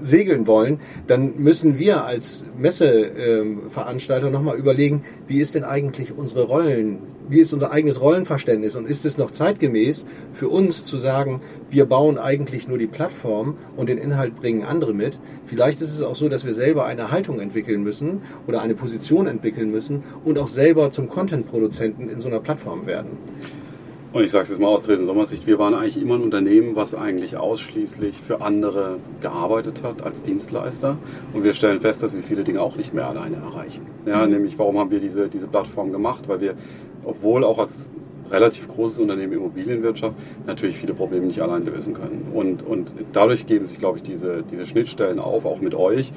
segeln 0.00 0.46
wollen, 0.46 0.80
dann 1.06 1.34
müssen 1.38 1.78
wir 1.78 2.04
als 2.04 2.44
Messeveranstalter 2.58 4.30
nochmal 4.30 4.56
überlegen, 4.56 5.02
wie 5.26 5.40
ist 5.40 5.54
denn 5.54 5.64
eigentlich 5.64 6.16
unsere 6.16 6.44
Rollen, 6.44 6.98
wie 7.28 7.40
ist 7.40 7.52
unser 7.52 7.70
eigenes 7.70 8.00
Rollenverständnis 8.00 8.76
und 8.76 8.88
ist 8.88 9.04
es 9.04 9.18
noch 9.18 9.30
zeitgemäß 9.30 10.06
für 10.34 10.48
uns 10.48 10.84
zu 10.84 10.98
sagen, 10.98 11.40
wir 11.70 11.84
bauen 11.84 12.18
eigentlich 12.18 12.66
nur 12.66 12.78
die 12.78 12.86
Plattform 12.86 13.56
und 13.76 13.88
den 13.88 13.98
Inhalt 13.98 14.36
bringen 14.36 14.64
andere 14.64 14.94
mit. 14.94 15.18
Vielleicht 15.46 15.80
ist 15.80 15.92
es 15.92 16.02
auch 16.02 16.16
so, 16.16 16.28
dass 16.28 16.44
wir 16.44 16.54
selber 16.54 16.86
eine 16.86 17.10
Haltung 17.10 17.40
entwickeln 17.40 17.82
müssen 17.82 18.22
oder 18.46 18.62
eine 18.62 18.74
Position 18.74 19.26
entwickeln 19.26 19.70
müssen 19.70 20.02
und 20.24 20.38
auch 20.38 20.48
selber 20.48 20.90
zum 20.90 21.08
Content-Produzenten 21.08 22.08
in 22.08 22.20
so 22.20 22.28
einer 22.28 22.40
Plattform 22.40 22.86
werden. 22.86 23.10
Und 24.12 24.24
ich 24.24 24.32
sage 24.32 24.42
es 24.42 24.48
jetzt 24.48 24.58
mal 24.58 24.66
aus 24.66 24.82
Dresden-Sommersicht, 24.82 25.46
wir 25.46 25.60
waren 25.60 25.72
eigentlich 25.72 26.02
immer 26.02 26.16
ein 26.16 26.22
Unternehmen, 26.22 26.74
was 26.74 26.96
eigentlich 26.96 27.36
ausschließlich 27.36 28.20
für 28.20 28.40
andere 28.40 28.96
gearbeitet 29.20 29.84
hat 29.84 30.02
als 30.02 30.24
Dienstleister. 30.24 30.98
Und 31.32 31.44
wir 31.44 31.52
stellen 31.52 31.78
fest, 31.78 32.02
dass 32.02 32.16
wir 32.16 32.24
viele 32.24 32.42
Dinge 32.42 32.60
auch 32.60 32.74
nicht 32.74 32.92
mehr 32.92 33.06
alleine 33.06 33.36
erreichen. 33.36 33.86
Ja, 34.06 34.26
Nämlich, 34.26 34.58
warum 34.58 34.78
haben 34.78 34.90
wir 34.90 34.98
diese, 34.98 35.28
diese 35.28 35.46
Plattform 35.46 35.92
gemacht? 35.92 36.24
Weil 36.26 36.40
wir, 36.40 36.54
obwohl 37.04 37.44
auch 37.44 37.58
als 37.58 37.88
relativ 38.32 38.66
großes 38.66 38.98
Unternehmen 38.98 39.32
Immobilienwirtschaft 39.32 40.14
natürlich 40.44 40.76
viele 40.76 40.94
Probleme 40.94 41.26
nicht 41.26 41.40
allein 41.40 41.64
lösen 41.64 41.94
können. 41.94 42.28
Und, 42.34 42.64
und 42.64 42.92
dadurch 43.12 43.46
geben 43.46 43.64
sich, 43.64 43.78
glaube 43.78 43.98
ich, 43.98 44.02
diese, 44.02 44.42
diese 44.42 44.66
Schnittstellen 44.66 45.20
auf, 45.20 45.44
auch 45.44 45.60
mit 45.60 45.74
euch. 45.74 46.12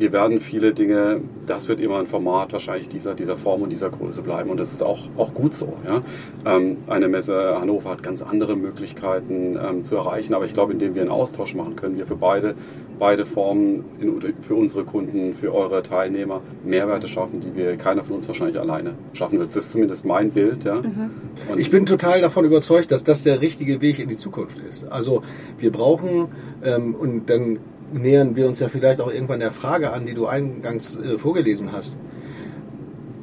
Wir 0.00 0.12
werden 0.12 0.40
viele 0.40 0.72
Dinge, 0.72 1.20
das 1.44 1.68
wird 1.68 1.78
immer 1.78 1.98
ein 1.98 2.06
Format 2.06 2.54
wahrscheinlich 2.54 2.88
dieser, 2.88 3.14
dieser 3.14 3.36
Form 3.36 3.60
und 3.60 3.68
dieser 3.68 3.90
Größe 3.90 4.22
bleiben. 4.22 4.48
Und 4.48 4.56
das 4.56 4.72
ist 4.72 4.82
auch, 4.82 5.08
auch 5.18 5.34
gut 5.34 5.54
so. 5.54 5.74
Ja? 5.84 6.00
Ähm, 6.46 6.78
eine 6.86 7.06
Messe 7.06 7.60
Hannover 7.60 7.90
hat 7.90 8.02
ganz 8.02 8.22
andere 8.22 8.56
Möglichkeiten 8.56 9.58
ähm, 9.62 9.84
zu 9.84 9.96
erreichen. 9.96 10.32
Aber 10.32 10.46
ich 10.46 10.54
glaube, 10.54 10.72
indem 10.72 10.94
wir 10.94 11.02
einen 11.02 11.10
Austausch 11.10 11.54
machen, 11.54 11.76
können 11.76 11.98
wir 11.98 12.06
für 12.06 12.16
beide, 12.16 12.54
beide 12.98 13.26
Formen, 13.26 13.84
in, 14.00 14.34
für 14.40 14.54
unsere 14.54 14.84
Kunden, 14.84 15.34
für 15.34 15.54
eure 15.54 15.82
Teilnehmer 15.82 16.40
Mehrwerte 16.64 17.06
schaffen, 17.06 17.42
die 17.42 17.54
wir 17.54 17.76
keiner 17.76 18.02
von 18.02 18.16
uns 18.16 18.26
wahrscheinlich 18.26 18.58
alleine 18.58 18.94
schaffen 19.12 19.38
wird. 19.38 19.50
Das 19.50 19.56
ist 19.56 19.72
zumindest 19.72 20.06
mein 20.06 20.30
Bild. 20.30 20.64
Ja? 20.64 20.76
Und 20.76 21.58
Ich 21.58 21.70
bin 21.70 21.84
total 21.84 22.22
davon 22.22 22.46
überzeugt, 22.46 22.90
dass 22.90 23.04
das 23.04 23.22
der 23.22 23.42
richtige 23.42 23.82
Weg 23.82 23.98
in 23.98 24.08
die 24.08 24.16
Zukunft 24.16 24.56
ist. 24.66 24.90
Also 24.90 25.20
wir 25.58 25.70
brauchen, 25.70 26.28
ähm, 26.64 26.94
und 26.94 27.28
dann 27.28 27.58
nähern 27.92 28.36
wir 28.36 28.46
uns 28.46 28.60
ja 28.60 28.68
vielleicht 28.68 29.00
auch 29.00 29.12
irgendwann 29.12 29.40
der 29.40 29.52
Frage 29.52 29.92
an, 29.92 30.06
die 30.06 30.14
du 30.14 30.26
eingangs 30.26 30.96
äh, 30.96 31.18
vorgelesen 31.18 31.72
hast. 31.72 31.96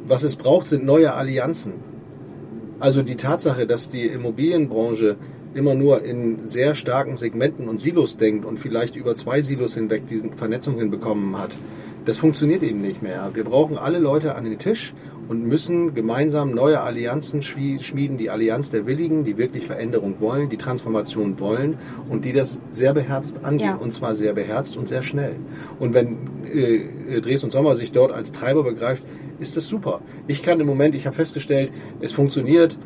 Was 0.05 0.24
es 0.24 0.36
braucht, 0.36 0.67
sind 0.67 0.86
neue 0.86 1.13
Allianzen. 1.13 1.74
Also 2.79 3.01
die 3.01 3.15
Tatsache, 3.15 3.65
dass 3.65 3.89
die 3.89 4.05
Immobilienbranche 4.05 5.17
immer 5.53 5.74
nur 5.74 6.03
in 6.03 6.47
sehr 6.47 6.75
starken 6.75 7.17
Segmenten 7.17 7.67
und 7.67 7.77
Silos 7.77 8.17
denkt 8.17 8.45
und 8.45 8.59
vielleicht 8.59 8.95
über 8.95 9.15
zwei 9.15 9.41
Silos 9.41 9.74
hinweg 9.74 10.03
diese 10.07 10.29
Vernetzung 10.36 10.77
hinbekommen 10.77 11.38
hat, 11.38 11.57
das 12.05 12.19
funktioniert 12.19 12.63
eben 12.63 12.79
nicht 12.79 13.01
mehr. 13.01 13.31
Wir 13.33 13.43
brauchen 13.43 13.77
alle 13.77 14.00
Leute 14.00 14.36
an 14.36 14.45
den 14.45 14.57
Tisch 14.59 14.93
und 15.27 15.46
müssen 15.46 15.93
gemeinsam 15.93 16.51
neue 16.51 16.81
Allianzen 16.81 17.41
schmieden. 17.41 18.17
Die 18.17 18.29
Allianz 18.29 18.72
der 18.72 18.86
Willigen, 18.86 19.24
die 19.24 19.38
wirklich 19.38 19.65
Veränderung 19.65 20.15
wollen, 20.19 20.50
die 20.50 20.57
Transformation 20.57 21.39
wollen 21.39 21.77
und 22.10 22.25
die 22.25 22.34
das 22.34 22.60
sehr 22.72 22.93
beherzt 22.93 23.43
angehen. 23.43 23.69
Ja. 23.69 23.75
Und 23.75 23.91
zwar 23.91 24.15
sehr 24.15 24.34
beherzt 24.34 24.77
und 24.77 24.88
sehr 24.88 25.03
schnell. 25.03 25.34
Und 25.79 25.93
wenn 25.93 26.17
äh, 26.53 27.22
Dres 27.22 27.43
und 27.43 27.51
Sommer 27.51 27.75
sich 27.75 27.91
dort 27.91 28.12
als 28.12 28.31
Treiber 28.31 28.63
begreift, 28.63 29.03
ist 29.39 29.55
das 29.55 29.65
super. 29.65 30.01
Ich 30.27 30.41
kann 30.41 30.60
im 30.60 30.67
Moment, 30.67 30.96
ich 30.96 31.05
habe 31.05 31.15
festgestellt, 31.15 31.72
es 32.01 32.12
funktioniert 32.12 32.77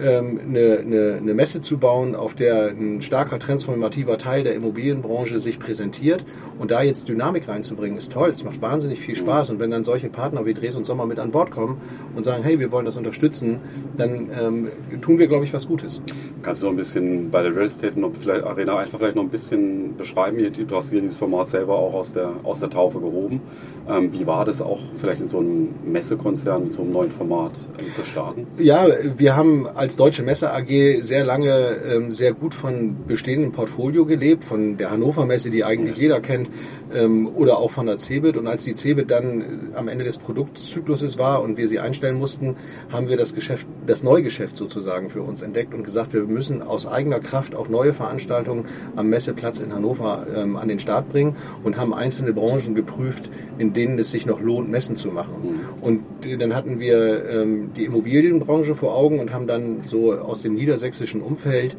ähm, 0.00 0.40
eine, 0.48 0.78
eine, 0.78 1.16
eine 1.20 1.34
Messe 1.34 1.60
zu 1.60 1.78
bauen, 1.78 2.14
auf 2.14 2.34
der 2.34 2.68
ein 2.68 3.02
starker 3.02 3.38
transformativer 3.38 4.18
Teil 4.18 4.44
der 4.44 4.54
Immobilienbranche 4.54 5.38
sich 5.38 5.58
präsentiert. 5.58 6.24
Und 6.58 6.70
da 6.70 6.82
jetzt 6.82 7.08
Dynamik 7.08 7.48
reinzubringen, 7.48 7.96
ist 7.98 8.12
toll. 8.12 8.30
Es 8.30 8.44
macht 8.44 8.60
wahnsinnig 8.62 9.00
viel 9.00 9.16
Spaß. 9.16 9.50
Und 9.50 9.58
wenn 9.60 9.70
dann 9.70 9.84
solche 9.84 10.08
Partner 10.08 10.44
wie 10.46 10.54
Dres 10.54 10.76
und 10.76 10.84
Sommer 10.84 11.06
mit 11.06 11.18
an 11.18 11.30
Bord 11.30 11.50
kommen 11.50 11.80
und 12.14 12.22
sagen, 12.22 12.42
hey, 12.42 12.58
wir 12.58 12.70
wollen 12.72 12.84
das 12.84 12.96
unterstützen, 12.96 13.60
dann 13.96 14.30
ähm, 14.38 14.68
tun 15.00 15.18
wir, 15.18 15.26
glaube 15.26 15.44
ich, 15.44 15.52
was 15.52 15.66
Gutes. 15.66 16.02
Kannst 16.42 16.62
du 16.62 16.66
noch 16.66 16.72
ein 16.72 16.76
bisschen 16.76 17.30
bei 17.30 17.42
der 17.42 17.54
Real 17.54 17.66
Estate 17.66 17.98
noch 17.98 18.12
vielleicht, 18.18 18.44
Arena 18.44 18.78
einfach 18.78 18.98
vielleicht 18.98 19.16
noch 19.16 19.22
ein 19.22 19.30
bisschen 19.30 19.96
beschreiben? 19.96 20.38
Du 20.66 20.76
hast 20.76 20.90
hier 20.90 21.00
dieses 21.00 21.18
Format 21.18 21.48
selber 21.48 21.76
auch 21.76 21.94
aus 21.94 22.12
der, 22.12 22.32
aus 22.42 22.60
der 22.60 22.70
Taufe 22.70 23.00
gehoben. 23.00 23.40
Ähm, 23.88 24.12
wie 24.12 24.26
war 24.26 24.44
das 24.44 24.62
auch 24.62 24.80
vielleicht 25.00 25.20
in 25.20 25.28
so 25.28 25.38
einem 25.38 25.68
Messekonzern 25.84 26.64
mit 26.64 26.72
so 26.72 26.82
einem 26.82 26.92
neuen 26.92 27.10
Format 27.10 27.52
äh, 27.78 27.90
zu 27.92 28.04
starten? 28.04 28.46
Ja, 28.58 28.86
wir 29.16 29.36
haben 29.36 29.66
als 29.66 29.89
Deutsche 29.96 30.22
Messe 30.22 30.52
AG 30.52 31.02
sehr 31.02 31.24
lange 31.24 31.80
ähm, 31.84 32.12
sehr 32.12 32.32
gut 32.32 32.54
von 32.54 33.06
bestehendem 33.06 33.52
Portfolio 33.52 34.04
gelebt, 34.04 34.44
von 34.44 34.76
der 34.76 34.90
Hannover 34.90 35.26
Messe, 35.26 35.50
die 35.50 35.64
eigentlich 35.64 35.96
jeder 35.96 36.20
kennt, 36.20 36.48
ähm, 36.94 37.28
oder 37.34 37.58
auch 37.58 37.70
von 37.70 37.86
der 37.86 37.96
CeBIT. 37.96 38.36
Und 38.36 38.46
als 38.46 38.64
die 38.64 38.74
CeBIT 38.74 39.10
dann 39.10 39.40
äh, 39.40 39.44
am 39.76 39.88
Ende 39.88 40.04
des 40.04 40.18
Produktzykluses 40.18 41.18
war 41.18 41.42
und 41.42 41.56
wir 41.56 41.68
sie 41.68 41.78
einstellen 41.78 42.18
mussten, 42.18 42.56
haben 42.90 43.08
wir 43.08 43.16
das 43.16 43.34
Geschäft, 43.34 43.66
das 43.86 44.02
Neugeschäft 44.02 44.56
sozusagen 44.56 45.10
für 45.10 45.22
uns 45.22 45.42
entdeckt 45.42 45.74
und 45.74 45.84
gesagt, 45.84 46.12
wir 46.12 46.22
müssen 46.24 46.62
aus 46.62 46.86
eigener 46.86 47.20
Kraft 47.20 47.54
auch 47.54 47.68
neue 47.68 47.92
Veranstaltungen 47.92 48.64
am 48.96 49.08
Messeplatz 49.08 49.60
in 49.60 49.74
Hannover 49.74 50.26
ähm, 50.34 50.56
an 50.56 50.68
den 50.68 50.78
Start 50.78 51.08
bringen 51.10 51.36
und 51.62 51.76
haben 51.76 51.94
einzelne 51.94 52.32
Branchen 52.32 52.74
geprüft, 52.74 53.30
in 53.58 53.72
denen 53.72 53.98
es 53.98 54.10
sich 54.10 54.26
noch 54.26 54.40
lohnt, 54.40 54.70
Messen 54.70 54.96
zu 54.96 55.08
machen. 55.08 55.34
Mhm. 55.42 55.82
Und 55.82 56.02
dann 56.38 56.54
hatten 56.54 56.80
wir 56.80 57.28
ähm, 57.28 57.72
die 57.76 57.84
Immobilienbranche 57.84 58.74
vor 58.74 58.94
Augen 58.94 59.20
und 59.20 59.32
haben 59.32 59.46
dann 59.46 59.82
so 59.84 60.12
aus 60.12 60.42
dem 60.42 60.54
niedersächsischen 60.54 61.22
Umfeld 61.22 61.76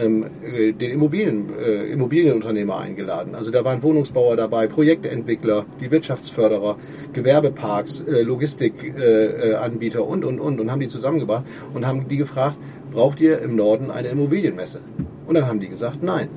ähm, 0.00 0.24
äh, 0.42 0.72
den 0.72 0.90
Immobilien, 0.90 1.50
äh, 1.58 1.92
Immobilienunternehmer 1.92 2.78
eingeladen. 2.78 3.34
Also 3.34 3.50
da 3.50 3.64
waren 3.64 3.82
Wohnungsbauer 3.82 4.36
dabei, 4.36 4.66
Projektentwickler, 4.66 5.66
die 5.80 5.90
Wirtschaftsförderer, 5.90 6.76
Gewerbeparks, 7.12 8.00
äh, 8.00 8.22
Logistikanbieter 8.22 9.98
äh, 9.98 10.02
und, 10.02 10.24
und, 10.24 10.40
und 10.40 10.60
und 10.60 10.70
haben 10.70 10.80
die 10.80 10.88
zusammengebracht 10.88 11.44
und 11.72 11.86
haben 11.86 12.08
die 12.08 12.16
gefragt, 12.16 12.56
braucht 12.90 13.20
ihr 13.20 13.40
im 13.40 13.56
Norden 13.56 13.90
eine 13.90 14.08
Immobilienmesse? 14.08 14.80
Und 15.26 15.34
dann 15.34 15.46
haben 15.46 15.60
die 15.60 15.68
gesagt, 15.68 16.02
nein. 16.02 16.28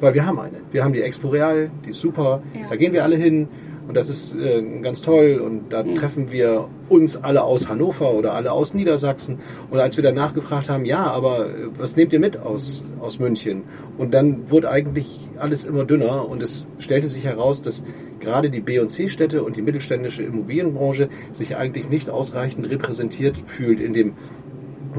Weil 0.00 0.14
wir 0.14 0.26
haben 0.26 0.40
eine. 0.40 0.58
Wir 0.72 0.82
haben 0.84 0.92
die 0.92 1.02
Expo 1.02 1.28
Real, 1.28 1.70
die 1.84 1.90
ist 1.90 2.00
super, 2.00 2.42
ja. 2.54 2.66
da 2.70 2.76
gehen 2.76 2.92
wir 2.92 3.04
alle 3.04 3.16
hin. 3.16 3.48
Und 3.88 3.96
das 3.96 4.08
ist 4.08 4.34
äh, 4.34 4.62
ganz 4.80 5.02
toll. 5.02 5.42
Und 5.44 5.72
da 5.72 5.82
mhm. 5.82 5.96
treffen 5.96 6.30
wir 6.30 6.68
uns 6.88 7.16
alle 7.16 7.42
aus 7.42 7.68
Hannover 7.68 8.14
oder 8.14 8.34
alle 8.34 8.52
aus 8.52 8.74
Niedersachsen. 8.74 9.38
Und 9.70 9.80
als 9.80 9.96
wir 9.96 10.04
danach 10.04 10.34
gefragt 10.34 10.68
haben, 10.68 10.84
ja, 10.84 11.02
aber 11.04 11.46
äh, 11.46 11.50
was 11.76 11.96
nehmt 11.96 12.12
ihr 12.12 12.20
mit 12.20 12.36
aus, 12.36 12.84
aus 13.00 13.18
München? 13.18 13.62
Und 13.98 14.14
dann 14.14 14.50
wurde 14.50 14.70
eigentlich 14.70 15.28
alles 15.36 15.64
immer 15.64 15.84
dünner. 15.84 16.28
Und 16.28 16.42
es 16.42 16.68
stellte 16.78 17.08
sich 17.08 17.24
heraus, 17.24 17.62
dass 17.62 17.82
gerade 18.20 18.50
die 18.50 18.60
B- 18.60 18.78
und 18.78 18.88
C-Städte 18.88 19.42
und 19.42 19.56
die 19.56 19.62
mittelständische 19.62 20.22
Immobilienbranche 20.22 21.08
sich 21.32 21.56
eigentlich 21.56 21.90
nicht 21.90 22.08
ausreichend 22.08 22.70
repräsentiert 22.70 23.36
fühlt 23.36 23.80
in 23.80 23.92
dem 23.92 24.14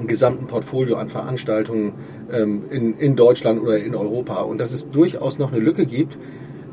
gesamten 0.08 0.48
Portfolio 0.48 0.98
an 0.98 1.08
Veranstaltungen 1.08 1.94
ähm, 2.32 2.64
in, 2.70 2.98
in 2.98 3.16
Deutschland 3.16 3.62
oder 3.62 3.78
in 3.78 3.96
Europa. 3.96 4.42
Und 4.42 4.58
dass 4.58 4.72
es 4.72 4.90
durchaus 4.90 5.40
noch 5.40 5.52
eine 5.52 5.62
Lücke 5.62 5.86
gibt, 5.86 6.18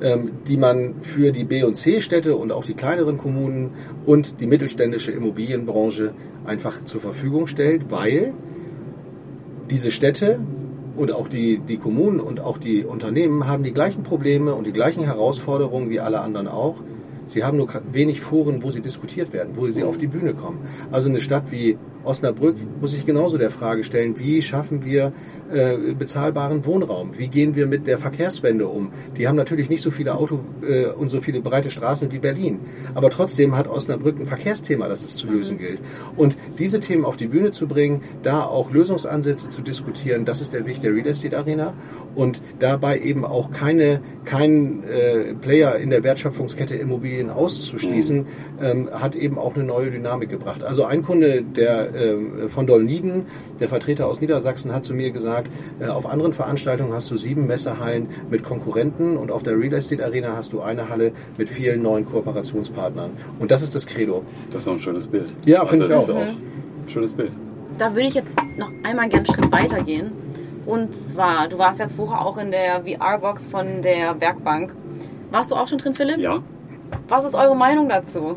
die 0.01 0.57
man 0.57 1.03
für 1.03 1.31
die 1.31 1.45
B- 1.45 1.63
und 1.63 1.75
C-Städte 1.75 2.35
und 2.37 2.53
auch 2.53 2.65
die 2.65 2.75
kleineren 2.75 3.19
Kommunen 3.19 3.73
und 4.07 4.41
die 4.41 4.47
mittelständische 4.47 5.13
Immobilienbranche 5.13 6.15
einfach 6.47 6.85
zur 6.87 7.01
Verfügung 7.01 7.47
stellt, 7.47 7.91
weil 7.91 8.33
diese 9.69 9.91
Städte 9.91 10.41
und 10.97 11.13
auch 11.13 11.29
die, 11.29 11.59
die 11.59 11.77
Kommunen 11.77 12.21
und 12.21 12.41
auch 12.41 12.59
die 12.59 12.85
Unternehmen 12.85 13.47
haben 13.47 13.63
die 13.63 13.73
gleichen 13.73 14.03
Probleme 14.03 14.55
und 14.55 14.67
die 14.67 14.73
gleichen 14.73 15.05
Herausforderungen 15.05 15.91
wie 15.91 16.01
alle 16.01 16.21
anderen 16.21 16.49
auch. 16.49 16.77
Sie 17.31 17.45
haben 17.45 17.57
nur 17.57 17.69
wenig 17.93 18.21
Foren, 18.21 18.63
wo 18.65 18.71
sie 18.71 18.81
diskutiert 18.81 19.33
werden, 19.33 19.55
wo 19.55 19.69
sie 19.69 19.85
auf 19.85 19.99
die 19.99 20.09
Bühne 20.09 20.35
kommen. 20.35 20.67
Also 20.91 21.09
eine 21.09 21.21
Stadt 21.21 21.53
wie 21.53 21.79
Osnabrück 22.03 22.57
muss 22.81 22.93
sich 22.93 23.07
genauso 23.07 23.39
der 23.39 23.51
Frage 23.51 23.85
stellen, 23.85 24.19
wie 24.19 24.43
schaffen 24.43 24.85
wir 24.85 25.13
äh, 25.53 25.77
bezahlbaren 25.99 26.65
Wohnraum? 26.65 27.19
Wie 27.19 27.29
gehen 27.29 27.55
wir 27.55 27.67
mit 27.67 27.87
der 27.87 27.99
Verkehrswende 27.99 28.67
um? 28.67 28.91
Die 29.17 29.29
haben 29.29 29.37
natürlich 29.37 29.69
nicht 29.69 29.83
so 29.83 29.91
viele 29.91 30.15
Auto 30.15 30.41
äh, 30.63 30.87
und 30.87 31.09
so 31.09 31.21
viele 31.21 31.41
breite 31.41 31.71
Straßen 31.71 32.11
wie 32.11 32.19
Berlin. 32.19 32.61
Aber 32.95 33.11
trotzdem 33.11 33.57
hat 33.57 33.69
Osnabrück 33.69 34.19
ein 34.19 34.27
Verkehrsthema, 34.27 34.89
das 34.89 35.03
es 35.03 35.17
zu 35.17 35.27
lösen 35.27 35.57
mhm. 35.57 35.61
gilt. 35.61 35.81
Und 36.17 36.37
diese 36.59 36.81
Themen 36.81 37.05
auf 37.05 37.17
die 37.17 37.27
Bühne 37.27 37.51
zu 37.51 37.67
bringen, 37.67 38.03
da 38.23 38.45
auch 38.45 38.71
Lösungsansätze 38.71 39.49
zu 39.49 39.61
diskutieren, 39.61 40.25
das 40.25 40.41
ist 40.41 40.53
der 40.53 40.67
Weg 40.67 40.81
der 40.81 40.95
Real 40.95 41.07
Estate 41.07 41.37
Arena. 41.37 41.75
Und 42.15 42.41
dabei 42.59 42.99
eben 43.01 43.25
auch 43.25 43.51
keine, 43.51 44.01
keinen 44.25 44.85
äh, 44.85 45.35
Player 45.35 45.77
in 45.77 45.91
der 45.91 46.03
Wertschöpfungskette 46.03 46.77
Immobilien 46.77 47.20
auszuschließen, 47.29 48.19
mhm. 48.19 48.27
ähm, 48.63 48.89
hat 48.93 49.15
eben 49.15 49.39
auch 49.39 49.55
eine 49.55 49.65
neue 49.65 49.91
Dynamik 49.91 50.31
gebracht. 50.31 50.63
Also 50.63 50.85
ein 50.85 51.03
Kunde, 51.03 51.43
der 51.43 51.95
äh, 51.95 52.49
von 52.49 52.67
Dolniden, 52.67 53.27
der 53.59 53.69
Vertreter 53.69 54.07
aus 54.07 54.21
Niedersachsen, 54.21 54.73
hat 54.73 54.85
zu 54.85 54.95
mir 54.95 55.11
gesagt, 55.11 55.51
äh, 55.81 55.87
auf 55.87 56.07
anderen 56.07 56.33
Veranstaltungen 56.33 56.93
hast 56.93 57.11
du 57.11 57.17
sieben 57.17 57.47
Messehallen 57.47 58.09
mit 58.31 58.43
Konkurrenten 58.45 59.17
und 59.17 59.31
auf 59.31 59.43
der 59.43 59.59
Real 59.59 59.75
Estate 59.75 60.05
Arena 60.05 60.37
hast 60.37 60.53
du 60.53 60.63
eine 60.63 60.89
Halle 60.89 61.13
mit 61.37 61.49
vielen 61.49 61.83
neuen 61.83 62.07
Kooperationspartnern. 62.07 63.11
Und 63.39 63.51
das 63.51 63.63
ist 63.63 63.75
das 63.75 63.87
Credo. 63.87 64.23
Das 64.53 64.63
ist 64.63 64.69
auch 64.69 64.73
ein 64.73 64.79
schönes 64.79 65.07
Bild. 65.09 65.29
Ja, 65.45 65.67
finde 65.67 65.85
also, 65.87 66.13
ich 66.13 66.19
auch. 66.19 66.23
auch 66.23 66.23
ein 66.23 66.89
schönes 66.89 67.13
Bild. 67.13 67.33
Da 67.79 67.95
würde 67.95 68.09
ich 68.09 68.15
jetzt 68.15 68.31
noch 68.57 68.71
einmal 68.83 69.09
gerne 69.09 69.27
einen 69.27 69.35
Schritt 69.35 69.53
weiter 69.53 69.83
gehen. 69.83 70.13
Und 70.67 70.95
zwar, 71.11 71.49
du 71.49 71.59
warst 71.59 71.81
jetzt 71.81 71.95
vorher 71.95 72.25
auch 72.25 72.37
in 72.39 72.51
der 72.51 72.83
VR-Box 72.85 73.47
von 73.47 73.83
der 73.83 74.21
Werkbank. 74.21 74.73
Warst 75.31 75.51
du 75.51 75.55
auch 75.55 75.67
schon 75.67 75.79
drin, 75.79 75.95
Philipp? 75.95 76.19
Ja. 76.19 76.43
Was 77.11 77.25
ist 77.25 77.35
eure 77.35 77.57
Meinung 77.57 77.89
dazu? 77.89 78.37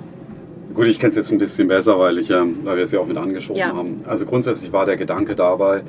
Gut, 0.73 0.87
ich 0.87 0.99
kenne 0.99 1.11
es 1.11 1.15
jetzt 1.15 1.31
ein 1.31 1.37
bisschen 1.37 1.67
besser, 1.67 1.99
weil, 1.99 2.17
ich, 2.17 2.31
ähm, 2.31 2.57
weil 2.63 2.77
wir 2.77 2.83
es 2.85 2.91
ja 2.91 2.99
auch 2.99 3.05
mit 3.05 3.17
angeschoben 3.17 3.59
ja. 3.59 3.71
haben. 3.71 4.01
Also 4.07 4.25
grundsätzlich 4.25 4.73
war 4.73 4.87
der 4.87 4.97
Gedanke 4.97 5.35
dabei, 5.35 5.83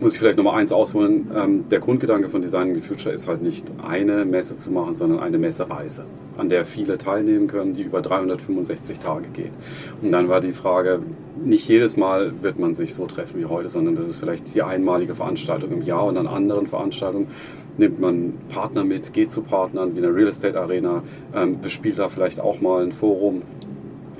muss 0.00 0.14
ich 0.14 0.18
vielleicht 0.18 0.36
nochmal 0.36 0.58
eins 0.58 0.72
ausholen. 0.72 1.30
Ähm, 1.32 1.68
der 1.68 1.78
Grundgedanke 1.78 2.28
von 2.28 2.42
Design 2.42 2.74
the 2.74 2.80
Future 2.80 3.14
ist 3.14 3.28
halt 3.28 3.40
nicht 3.40 3.64
eine 3.86 4.24
Messe 4.24 4.56
zu 4.56 4.72
machen, 4.72 4.96
sondern 4.96 5.20
eine 5.20 5.38
Messereise, 5.38 6.06
an 6.36 6.48
der 6.48 6.64
viele 6.64 6.98
teilnehmen 6.98 7.46
können, 7.46 7.74
die 7.74 7.82
über 7.82 8.02
365 8.02 8.98
Tage 8.98 9.28
geht. 9.28 9.52
Und 10.02 10.10
dann 10.10 10.28
war 10.28 10.40
die 10.40 10.50
Frage, 10.50 11.02
nicht 11.40 11.68
jedes 11.68 11.96
Mal 11.96 12.42
wird 12.42 12.58
man 12.58 12.74
sich 12.74 12.94
so 12.94 13.06
treffen 13.06 13.38
wie 13.38 13.44
heute, 13.44 13.68
sondern 13.68 13.94
das 13.94 14.08
ist 14.08 14.16
vielleicht 14.16 14.52
die 14.56 14.62
einmalige 14.62 15.14
Veranstaltung 15.14 15.70
im 15.70 15.82
Jahr 15.82 16.04
und 16.06 16.16
an 16.16 16.26
anderen 16.26 16.66
Veranstaltungen 16.66 17.28
nimmt 17.76 18.00
man 18.00 18.34
Partner 18.48 18.84
mit, 18.84 19.12
geht 19.12 19.32
zu 19.32 19.42
Partnern 19.42 19.94
wie 19.94 19.98
eine 19.98 20.14
Real 20.14 20.28
Estate 20.28 20.60
Arena, 20.60 21.02
ähm, 21.34 21.60
bespielt 21.60 21.98
da 21.98 22.08
vielleicht 22.08 22.40
auch 22.40 22.60
mal 22.60 22.84
ein 22.84 22.92
Forum 22.92 23.42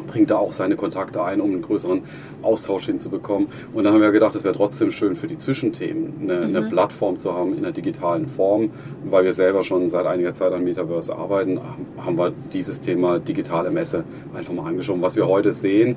bringt 0.07 0.31
da 0.31 0.37
auch 0.37 0.53
seine 0.53 0.77
Kontakte 0.77 1.23
ein, 1.23 1.41
um 1.41 1.51
einen 1.51 1.63
größeren 1.63 2.03
Austausch 2.43 2.87
hinzubekommen. 2.87 3.49
Und 3.73 3.85
dann 3.85 3.95
haben 3.95 4.01
wir 4.01 4.13
gedacht, 4.13 4.35
es 4.35 4.45
wäre 4.45 4.55
trotzdem 4.55 4.91
schön 4.91 5.17
für 5.17 5.27
die 5.27 5.39
Zwischenthemen, 5.39 6.15
eine, 6.23 6.47
mhm. 6.47 6.57
eine, 6.57 6.69
Plattform 6.69 7.17
zu 7.17 7.33
haben 7.33 7.57
in 7.57 7.63
der 7.63 7.73
digitalen 7.73 8.27
Form. 8.27 8.71
Weil 9.05 9.25
wir 9.25 9.33
selber 9.33 9.63
schon 9.63 9.89
seit 9.89 10.07
einiger 10.07 10.33
Zeit 10.33 10.53
an 10.53 10.65
Metaverse 10.65 11.15
arbeiten, 11.17 11.61
haben 11.99 12.19
wir 12.19 12.33
dieses 12.53 12.81
Thema 12.81 13.19
digitale 13.19 13.71
Messe 13.71 14.05
einfach 14.35 14.53
mal 14.53 14.69
angeschoben. 14.69 15.03
Was 15.03 15.17
wir 15.17 15.27
heute 15.27 15.53
sehen, 15.53 15.97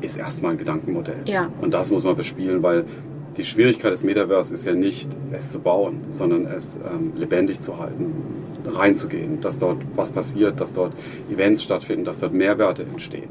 ist 0.00 0.16
erstmal 0.16 0.52
ein 0.52 0.58
Gedankenmodell. 0.58 1.20
Ja. 1.26 1.50
Und 1.60 1.74
das 1.74 1.90
muss 1.90 2.04
man 2.04 2.16
bespielen, 2.16 2.62
weil 2.62 2.84
die 3.36 3.44
Schwierigkeit 3.44 3.92
des 3.92 4.02
Metaverse 4.02 4.54
ist 4.54 4.64
ja 4.64 4.74
nicht, 4.74 5.08
es 5.32 5.50
zu 5.50 5.60
bauen, 5.60 6.00
sondern 6.10 6.46
es 6.46 6.76
ähm, 6.76 7.12
lebendig 7.16 7.60
zu 7.60 7.78
halten, 7.78 8.14
reinzugehen, 8.64 9.40
dass 9.40 9.58
dort 9.58 9.78
was 9.94 10.10
passiert, 10.10 10.60
dass 10.60 10.72
dort 10.72 10.92
Events 11.30 11.62
stattfinden, 11.62 12.04
dass 12.04 12.20
dort 12.20 12.32
Mehrwerte 12.32 12.82
entstehen. 12.82 13.28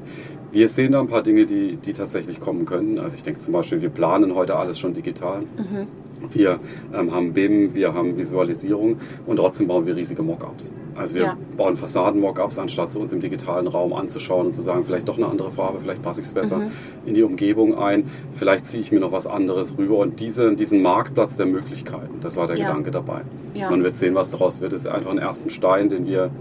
Wir 0.52 0.70
sehen 0.70 0.94
da 0.94 1.02
ein 1.02 1.08
paar 1.08 1.24
Dinge, 1.24 1.46
die, 1.46 1.76
die 1.76 1.94
tatsächlich 1.94 2.40
kommen 2.40 2.66
können. 2.66 3.00
Also 3.00 3.18
ich 3.18 3.24
denke 3.24 3.40
zum 3.40 3.54
Beispiel, 3.54 3.82
wir 3.82 3.90
planen 3.90 4.36
heute 4.36 4.56
alles 4.56 4.80
schon 4.80 4.94
digital. 4.94 5.42
Mhm. 5.42 5.88
Wir 6.34 6.60
ähm, 6.94 7.14
haben 7.14 7.34
BIM, 7.34 7.74
wir 7.74 7.94
haben 7.94 8.18
Visualisierung 8.18 8.98
und 9.26 9.38
trotzdem 9.38 9.68
bauen 9.68 9.86
wir 9.86 9.96
riesige 9.96 10.24
Mockups. 10.24 10.74
Also 10.96 11.16
wir 11.16 11.24
ja. 11.24 11.38
bauen 11.58 11.76
Fassaden-Mockups, 11.76 12.58
anstatt 12.58 12.92
zu 12.92 13.00
uns 13.00 13.12
im 13.12 13.20
digitalen 13.20 13.68
Raum 13.68 13.94
anzuschauen 13.94 14.48
und 14.48 14.56
zu 14.56 14.62
sagen, 14.62 14.86
vielleicht 14.86 15.08
doch 15.08 15.18
eine 15.18 15.28
andere 15.28 15.52
Farbe, 15.52 15.80
vielleicht 15.82 16.02
passe 16.02 16.22
ich 16.22 16.28
es 16.28 16.34
besser 16.34 16.58
mhm. 16.58 16.72
in 17.06 17.16
die 17.16 17.24
Umgebung 17.24 17.78
ein, 17.78 18.10
vielleicht 18.34 18.66
ziehe 18.68 18.82
ich 18.82 18.92
mir 18.92 19.00
noch 19.00 19.12
was 19.12 19.28
anderes 19.28 19.78
rüber. 19.78 19.98
Und 19.98 20.20
diese, 20.20 20.56
diesen 20.56 20.82
Marktplatz 20.82 21.36
der 21.36 21.48
Möglichkeiten, 21.48 22.20
das 22.22 22.36
war 22.36 22.48
der 22.48 22.58
ja. 22.58 22.68
Gedanke 22.68 22.92
dabei. 22.92 23.22
Ja. 23.54 23.70
Man 23.70 23.84
wird 23.84 23.96
sehen, 23.96 24.16
was 24.16 24.32
daraus 24.32 24.62
wird. 24.62 24.74
Es 24.74 24.82
ist 24.82 24.88
einfach 24.88 25.12
ein 25.12 25.18
ersten 25.18 25.50
Stein, 25.50 25.90
den 25.90 26.06
wir 26.06 26.32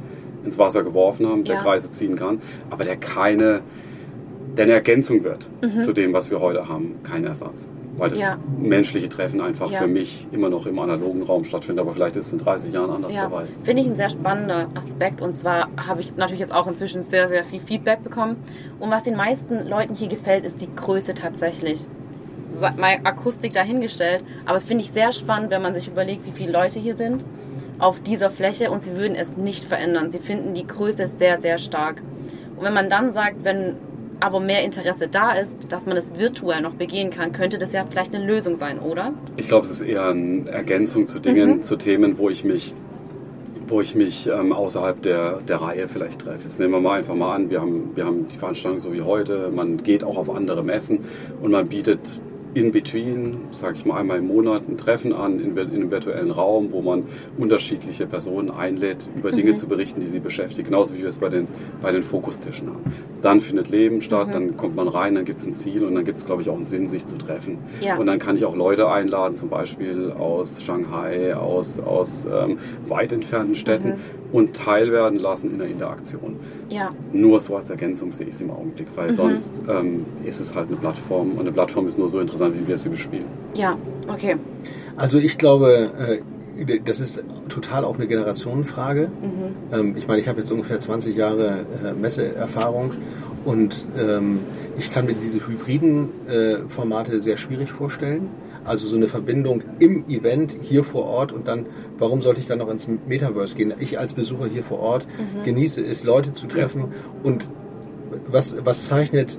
ins 0.45 0.59
Wasser 0.59 0.83
geworfen 0.83 1.27
haben, 1.27 1.45
der 1.45 1.57
Kreise 1.57 1.91
ziehen 1.91 2.17
kann, 2.17 2.41
aber 2.71 2.85
der 2.85 2.97
keine, 2.97 3.63
der 4.57 4.65
eine 4.65 4.75
Ergänzung 4.75 5.25
wird 5.25 5.51
mhm. 5.63 5.81
zu 5.81 5.93
dem, 5.93 6.13
was 6.13 6.31
wir 6.31 6.41
heute 6.41 6.69
haben, 6.69 6.97
kein 7.03 7.25
Ersatz 7.25 7.69
weil 7.97 8.11
das 8.11 8.21
ja. 8.21 8.39
menschliche 8.59 9.09
Treffen 9.09 9.41
einfach 9.41 9.71
ja. 9.71 9.81
für 9.81 9.87
mich 9.87 10.27
immer 10.33 10.49
noch 10.49 10.67
im 10.67 10.79
analogen 10.79 11.23
Raum 11.23 11.45
stattfindet. 11.45 11.85
Aber 11.85 11.95
vielleicht 11.95 12.17
ist 12.17 12.27
es 12.27 12.33
in 12.33 12.39
30 12.39 12.73
Jahren 12.73 12.91
anders, 12.91 13.15
ja. 13.15 13.29
wer 13.31 13.39
weiß. 13.39 13.61
Finde 13.63 13.83
ich 13.83 13.89
ein 13.89 13.97
sehr 13.97 14.11
spannender 14.11 14.69
Aspekt. 14.75 15.21
Und 15.21 15.37
zwar 15.37 15.69
habe 15.77 16.01
ich 16.01 16.17
natürlich 16.17 16.41
jetzt 16.41 16.53
auch 16.53 16.67
inzwischen 16.67 17.05
sehr, 17.05 17.29
sehr 17.29 17.45
viel 17.45 17.61
Feedback 17.61 18.03
bekommen. 18.03 18.37
Und 18.81 18.91
was 18.91 19.05
den 19.05 19.17
meisten 19.17 19.69
Leuten 19.69 19.95
hier 19.95 20.09
gefällt, 20.09 20.45
ist 20.45 20.61
die 20.61 20.75
Größe 20.75 21.15
tatsächlich. 21.15 21.87
mal 22.77 22.99
Akustik 23.05 23.53
dahingestellt. 23.53 24.25
Aber 24.47 24.61
finde 24.61 24.85
ich 24.85 24.91
sehr 24.91 25.13
spannend, 25.13 25.51
wenn 25.51 25.63
man 25.63 25.75
sich 25.75 25.89
überlegt, 25.89 26.27
wie 26.27 26.33
viele 26.33 26.53
Leute 26.53 26.81
hier 26.81 26.97
sind 26.97 27.25
auf 27.79 28.01
dieser 28.01 28.31
Fläche 28.31 28.71
und 28.71 28.83
sie 28.83 28.97
würden 28.97 29.17
es 29.17 29.37
nicht 29.37 29.65
verändern. 29.65 30.11
Sie 30.11 30.21
finden 30.21 30.55
die 30.55 30.67
Größe 30.67 31.09
sehr, 31.09 31.41
sehr 31.41 31.59
stark. 31.59 32.03
Und 32.57 32.65
wenn 32.65 32.75
man 32.75 32.89
dann 32.89 33.13
sagt, 33.13 33.45
wenn 33.45 33.77
aber 34.21 34.41
mehr 34.41 34.63
Interesse 34.63 35.09
da 35.09 35.33
ist, 35.33 35.73
dass 35.73 35.87
man 35.87 35.97
es 35.97 36.19
virtuell 36.19 36.61
noch 36.61 36.75
begehen 36.75 37.11
kann, 37.11 37.33
könnte 37.33 37.59
das 37.59 37.73
ja 37.73 37.85
vielleicht 37.89 38.15
eine 38.15 38.25
Lösung 38.25 38.55
sein, 38.55 38.79
oder? 38.79 39.13
Ich 39.37 39.49
glaube, 39.49 39.67
es 39.67 39.73
ist 39.73 39.81
eher 39.83 40.09
eine 40.09 40.49
Ergänzung 40.49 41.07
zu 41.07 41.19
Dingen, 41.19 41.63
zu 41.63 41.77
Themen, 41.77 42.19
wo 42.19 42.29
ich 42.29 42.45
mich, 42.45 42.75
wo 43.67 43.81
ich 43.81 43.95
mich 43.95 44.29
ähm, 44.29 44.53
außerhalb 44.53 45.03
der, 45.03 45.41
der 45.41 45.57
Reihe 45.57 45.89
vielleicht 45.89 46.21
treffe. 46.21 46.45
Jetzt 46.45 46.61
nehmen 46.61 46.73
wir 46.73 46.81
mal 46.81 46.99
einfach 46.99 47.15
mal 47.15 47.35
an, 47.35 47.51
wir 47.51 47.61
haben, 47.61 47.93
wir 47.95 48.05
haben 48.05 48.29
die 48.29 48.37
Veranstaltung 48.37 48.79
so 48.79 48.93
wie 48.93 49.03
heute, 49.03 49.51
man 49.55 49.83
geht 49.83 50.05
auch 50.05 50.17
auf 50.17 50.31
andere 50.31 50.63
Messen 50.63 51.01
und 51.43 51.51
man 51.51 51.69
bietet 51.69 52.21
in 52.55 52.71
between, 52.71 53.37
sage 53.51 53.77
ich 53.77 53.85
mal 53.85 53.99
einmal 53.99 54.19
im 54.19 54.29
Monat, 54.29 54.69
ein 54.69 54.79
Treffen 54.79 55.13
an 55.13 55.41
in, 55.41 55.57
in 55.57 55.71
einem 55.71 55.91
virtuellen 55.91 56.31
Raum, 56.31 56.69
wo 56.71 56.81
man 56.83 57.05
unterschiedliche 57.37 58.07
Personen 58.07 58.51
einlädt, 58.51 59.09
über 59.17 59.33
Dinge 59.33 59.57
zu 59.57 59.67
berichten, 59.67 60.01
die 60.01 60.07
sie 60.07 60.21
beschäftigen, 60.21 60.71
genauso 60.71 60.95
wie 60.95 61.01
wir 61.01 61.09
es 61.09 61.19
bei 61.19 61.29
den, 61.29 61.49
bei 61.83 61.91
den 61.91 62.05
Fokustischen 62.05 62.69
haben. 62.69 62.85
Dann 63.23 63.41
findet 63.41 63.71
Leben 63.71 64.01
statt, 64.01 64.29
dann 64.33 64.57
kommt 64.57 64.77
man 64.77 64.87
rein, 64.87 65.17
dann 65.17 65.25
gibt 65.25 65.41
es 65.41 65.47
ein 65.47 65.53
Ziel 65.53 65.85
und 65.85 65.95
dann 65.95 66.05
gibt 66.05 66.19
es, 66.19 66.27
glaube 66.27 66.43
ich, 66.43 66.49
auch 66.49 66.57
einen 66.57 66.65
Sinn, 66.65 66.87
sich 66.87 67.07
zu 67.07 67.19
treffen. 67.19 67.59
Ja. 67.81 67.97
Und 67.97 68.07
dann 68.07 68.19
kann 68.19 68.37
ich 68.37 68.45
auch 68.45 68.55
Leute 68.55 68.89
einladen, 68.89 69.35
zum 69.35 69.49
Beispiel 69.49 70.13
aus 70.13 70.63
Shanghai, 70.63 71.35
aus, 71.35 71.81
aus 71.81 72.25
ähm, 72.25 72.59
weit 72.87 73.13
entfernten 73.13 73.55
Städten 73.55 73.95
und 74.35 74.57
teilwerden 74.57 75.21
lassen 75.21 75.53
in 75.53 75.59
der 75.59 75.69
Interaktion. 75.69 76.41
Ja. 76.69 76.91
Nur 77.13 77.41
so 77.41 77.55
als 77.55 77.71
Ergänzung 77.71 78.11
sehe 78.11 78.27
ich 78.27 78.35
es 78.35 78.41
im 78.41 78.51
Augenblick, 78.51 78.89
weil 78.97 79.15
sonst 79.15 79.63
ähm, 79.69 80.05
ist 80.25 80.41
es 80.41 80.57
halt 80.57 80.67
eine 80.67 80.77
Plattform 80.77 81.35
und 81.35 81.41
eine 81.41 81.53
Plattform 81.53 81.87
ist 81.87 82.01
nur 82.01 82.09
so 82.09 82.19
interessant, 82.19 82.44
wie 82.53 82.67
wir 82.67 82.77
sie 82.79 82.89
bespielen. 82.89 83.27
Ja, 83.55 83.79
okay. 84.09 84.37
Also 84.97 85.19
ich 85.19 85.39
glaube, 85.39 85.91
äh, 85.99 86.79
das 86.85 87.01
ist 87.01 87.23
total 87.49 87.85
auch 87.85 87.97
eine 87.97 88.07
Generationenfrage. 88.07 89.09
Ähm, 89.73 89.95
Ich 89.97 90.07
meine, 90.07 90.21
ich 90.21 90.29
habe 90.29 90.41
jetzt 90.41 90.53
ungefähr 90.53 90.79
20 90.79 91.17
Jahre 91.17 91.67
äh, 91.85 91.93
Messeerfahrung 91.93 92.93
und 93.45 93.87
ähm, 93.99 94.41
ich 94.79 94.93
kann 94.93 95.07
mir 95.07 95.15
diese 95.15 95.47
hybriden 95.47 96.09
äh, 96.29 96.59
Formate 96.69 97.21
sehr 97.21 97.37
schwierig 97.37 97.71
vorstellen. 97.73 98.29
Also 98.65 98.87
so 98.87 98.97
eine 98.97 99.09
Verbindung 99.09 99.63
im 99.79 100.05
Event 100.09 100.57
hier 100.63 100.85
vor 100.85 101.05
Ort 101.05 101.33
und 101.33 101.47
dann, 101.49 101.67
warum 101.99 102.23
sollte 102.23 102.41
ich 102.41 102.47
dann 102.47 102.59
noch 102.61 102.71
ins 102.71 102.89
Metaverse 103.07 103.57
gehen? 103.57 103.75
Ich 103.79 103.99
als 103.99 104.15
Besucher 104.15 104.47
hier 104.47 104.63
vor 104.63 104.79
Ort 104.81 105.07
genieße 105.45 105.83
es, 105.85 106.03
Leute 106.03 106.33
zu 106.33 106.47
treffen 106.47 106.85
und 107.23 107.47
was, 108.31 108.57
was 108.65 108.87
zeichnet 108.87 109.39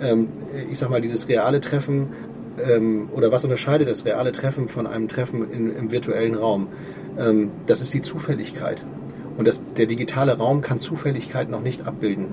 ähm, 0.00 0.28
ich 0.70 0.78
sag 0.78 0.90
mal, 0.90 1.00
dieses 1.00 1.28
reale 1.28 1.60
Treffen 1.60 2.08
ähm, 2.62 3.08
oder 3.12 3.32
was 3.32 3.44
unterscheidet 3.44 3.88
das 3.88 4.04
reale 4.04 4.32
Treffen 4.32 4.68
von 4.68 4.86
einem 4.86 5.08
Treffen 5.08 5.50
in, 5.50 5.74
im 5.74 5.90
virtuellen 5.90 6.34
Raum? 6.34 6.68
Ähm, 7.18 7.50
das 7.66 7.80
ist 7.80 7.94
die 7.94 8.02
Zufälligkeit. 8.02 8.84
Und 9.36 9.48
das, 9.48 9.62
der 9.76 9.86
digitale 9.86 10.36
Raum 10.36 10.60
kann 10.60 10.78
Zufälligkeit 10.78 11.50
noch 11.50 11.60
nicht 11.60 11.86
abbilden. 11.86 12.26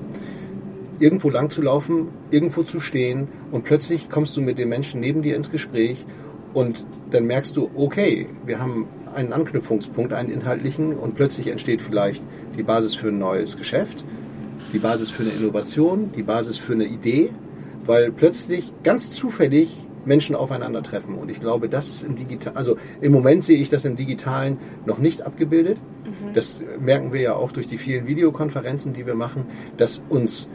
Irgendwo 0.99 1.29
lang 1.29 1.49
zu 1.49 1.61
laufen, 1.63 2.09
irgendwo 2.29 2.61
zu 2.61 2.79
stehen 2.79 3.27
und 3.51 3.63
plötzlich 3.63 4.09
kommst 4.09 4.37
du 4.37 4.41
mit 4.41 4.59
dem 4.59 4.69
Menschen 4.69 4.99
neben 4.99 5.23
dir 5.23 5.35
ins 5.35 5.49
Gespräch 5.49 6.05
und 6.53 6.85
dann 7.09 7.25
merkst 7.25 7.55
du, 7.57 7.71
okay, 7.75 8.27
wir 8.45 8.59
haben 8.59 8.87
einen 9.15 9.33
Anknüpfungspunkt, 9.33 10.13
einen 10.13 10.29
inhaltlichen 10.29 10.95
und 10.95 11.15
plötzlich 11.15 11.47
entsteht 11.47 11.81
vielleicht 11.81 12.23
die 12.55 12.63
Basis 12.63 12.93
für 12.93 13.07
ein 13.07 13.17
neues 13.17 13.57
Geschäft, 13.57 14.03
die 14.73 14.79
Basis 14.79 15.09
für 15.09 15.23
eine 15.23 15.31
Innovation, 15.31 16.11
die 16.15 16.23
Basis 16.23 16.57
für 16.57 16.73
eine 16.73 16.85
Idee, 16.85 17.31
weil 17.85 18.11
plötzlich 18.11 18.73
ganz 18.83 19.11
zufällig 19.11 19.75
Menschen 20.05 20.35
aufeinandertreffen. 20.35 21.15
Und 21.15 21.29
ich 21.29 21.39
glaube, 21.39 21.69
das 21.69 21.89
ist 21.89 22.03
im 22.03 22.15
Digital, 22.15 22.53
also 22.55 22.77
im 23.01 23.11
Moment 23.11 23.43
sehe 23.43 23.59
ich 23.59 23.69
das 23.69 23.85
im 23.85 23.95
Digitalen 23.95 24.57
noch 24.85 24.97
nicht 24.97 25.25
abgebildet. 25.25 25.77
Das 26.33 26.61
merken 26.79 27.13
wir 27.13 27.21
ja 27.21 27.35
auch 27.35 27.51
durch 27.51 27.67
die 27.67 27.77
vielen 27.77 28.07
Videokonferenzen, 28.07 28.93
die 28.93 29.05
wir 29.05 29.15
machen, 29.15 29.45
dass 29.77 30.03
uns 30.09 30.47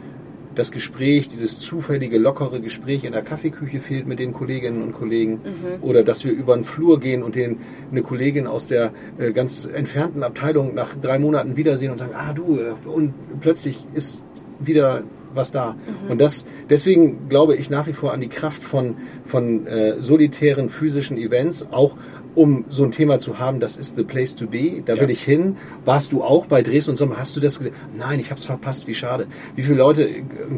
das 0.57 0.71
Gespräch, 0.71 1.27
dieses 1.27 1.59
zufällige, 1.59 2.17
lockere 2.17 2.59
Gespräch 2.59 3.03
in 3.03 3.11
der 3.11 3.21
Kaffeeküche 3.21 3.79
fehlt 3.79 4.07
mit 4.07 4.17
den 4.17 4.33
Kolleginnen 4.33 4.81
und 4.81 4.91
Kollegen. 4.91 5.39
Oder 5.81 6.03
dass 6.03 6.25
wir 6.25 6.31
über 6.31 6.55
den 6.55 6.63
Flur 6.63 6.99
gehen 6.99 7.21
und 7.21 7.35
den, 7.35 7.59
eine 7.91 8.01
Kollegin 8.01 8.47
aus 8.47 8.65
der 8.65 8.91
äh, 9.19 9.31
ganz 9.33 9.65
entfernten 9.65 10.23
Abteilung 10.23 10.73
nach 10.73 10.95
drei 10.95 11.19
Monaten 11.19 11.57
wiedersehen 11.57 11.91
und 11.91 11.99
sagen, 11.99 12.13
ah 12.15 12.33
du, 12.33 12.57
äh, 12.57 12.73
und 12.87 13.13
plötzlich 13.39 13.85
ist 13.93 14.23
wieder 14.59 15.03
was 15.33 15.51
da. 15.51 15.75
Und 16.09 16.21
das, 16.21 16.45
deswegen 16.69 17.29
glaube 17.29 17.55
ich 17.55 17.69
nach 17.69 17.87
wie 17.87 17.93
vor 17.93 18.13
an 18.13 18.21
die 18.21 18.29
Kraft 18.29 18.63
von, 18.63 18.95
von 19.25 19.67
äh, 19.67 20.01
solitären 20.01 20.69
physischen 20.69 21.17
Events, 21.17 21.67
auch 21.71 21.97
um 22.37 22.65
so 22.69 22.83
ein 22.83 22.91
Thema 22.91 23.17
zu 23.17 23.39
haben, 23.39 23.59
das 23.59 23.77
ist 23.77 23.95
the 23.95 24.03
place 24.03 24.35
to 24.35 24.45
be, 24.45 24.81
da 24.85 24.93
Ja. 24.93 25.01
will 25.01 25.09
ich 25.09 25.23
hin. 25.23 25.57
Warst 25.85 26.11
du 26.11 26.21
auch 26.21 26.45
bei 26.45 26.61
Dresden 26.61 26.91
und 26.91 26.95
Sommer? 26.97 27.17
Hast 27.17 27.35
du 27.35 27.39
das 27.39 27.57
gesehen? 27.57 27.73
Nein, 27.97 28.19
ich 28.19 28.29
habe 28.29 28.39
es 28.39 28.45
verpasst, 28.45 28.87
wie 28.87 28.93
schade. 28.93 29.25
Wie 29.55 29.63
viele 29.63 29.77
Leute, 29.77 30.07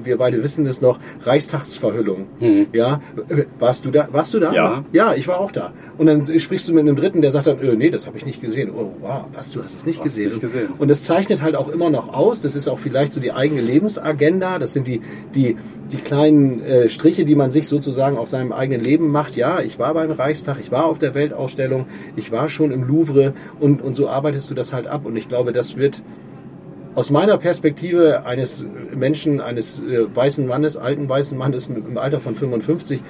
wir 0.04 0.18
beide 0.18 0.44
wissen 0.44 0.66
das 0.66 0.82
noch, 0.82 1.00
Reichstagsverhüllung. 1.22 2.28
Ja, 2.74 3.02
äh, 3.30 3.44
warst 3.60 3.86
du 3.86 3.92
da? 3.92 4.10
Warst 4.12 4.34
du 4.34 4.40
da? 4.40 4.54
Ja. 4.54 4.84
Ja, 4.92 5.14
ich 5.16 5.28
war 5.28 5.40
auch 5.40 5.52
da. 5.52 5.72
Und 5.98 6.08
dann 6.08 6.40
sprichst 6.40 6.68
du 6.68 6.74
mit 6.74 6.82
einem 6.82 6.96
Dritten, 6.96 7.22
der 7.22 7.32
sagt 7.32 7.48
dann, 7.48 7.60
äh, 7.62 7.76
nee, 7.76 7.90
das 7.90 8.06
habe 8.08 8.18
ich 8.18 8.26
nicht 8.26 8.42
gesehen. 8.42 8.72
Oh, 8.72 8.92
wow, 9.02 9.26
was, 9.34 9.52
du 9.52 9.64
hast 9.64 9.76
es 9.78 9.86
nicht 9.86 10.00
Hast 10.00 10.04
gesehen. 10.04 10.30
nicht 10.30 10.42
gesehen. 10.42 10.70
Und 10.78 10.90
das 10.92 11.04
zeichnet 11.04 11.42
halt 11.42 11.56
auch 11.56 11.70
immer 11.70 11.90
noch 11.90 12.14
aus. 12.14 12.42
Das 12.42 12.56
ist 12.56 12.68
auch 12.68 12.80
vielleicht 12.80 13.14
so 13.14 13.20
die 13.20 13.32
eigene 13.32 13.62
Lebensagenda. 13.62 14.60
Das 14.60 14.74
sind 14.74 14.88
die, 14.88 15.02
die, 15.34 15.58
die 15.92 15.98
kleinen 15.98 16.62
äh, 16.64 16.90
Striche, 16.90 17.26
die 17.26 17.36
man 17.36 17.52
sich 17.52 17.68
sozusagen 17.68 18.18
auf 18.18 18.30
seinem 18.30 18.52
eigenen 18.52 18.82
Leben 18.84 19.10
macht. 19.12 19.36
Ja, 19.36 19.60
ich 19.62 19.80
war 19.80 19.94
beim 19.94 20.12
Reichstag, 20.12 20.58
ich 20.62 20.72
war 20.72 20.86
auf 20.86 21.00
der 21.00 21.14
Weltausstellung, 21.16 21.69
ich 22.16 22.32
war 22.32 22.50
schon 22.50 22.72
im 22.72 22.84
Louvre 22.84 23.34
und, 23.60 23.82
und 23.82 23.94
so 23.94 24.10
arbeitest 24.10 24.50
du 24.50 24.54
das 24.54 24.74
halt 24.74 24.88
ab. 24.88 25.06
Und 25.06 25.16
ich 25.16 25.28
glaube, 25.28 25.52
das 25.52 25.78
wird 25.78 26.04
aus 26.96 27.12
meiner 27.12 27.38
Perspektive 27.38 28.26
eines 28.26 28.66
Menschen, 28.96 29.42
eines 29.42 29.80
äh, 29.80 30.14
weißen 30.14 30.46
Mannes, 30.48 30.76
alten 30.78 31.08
weißen 31.08 31.38
Mannes 31.38 31.68
im 31.68 31.98
Alter 31.98 32.20
von 32.20 32.36
55, 32.36 33.02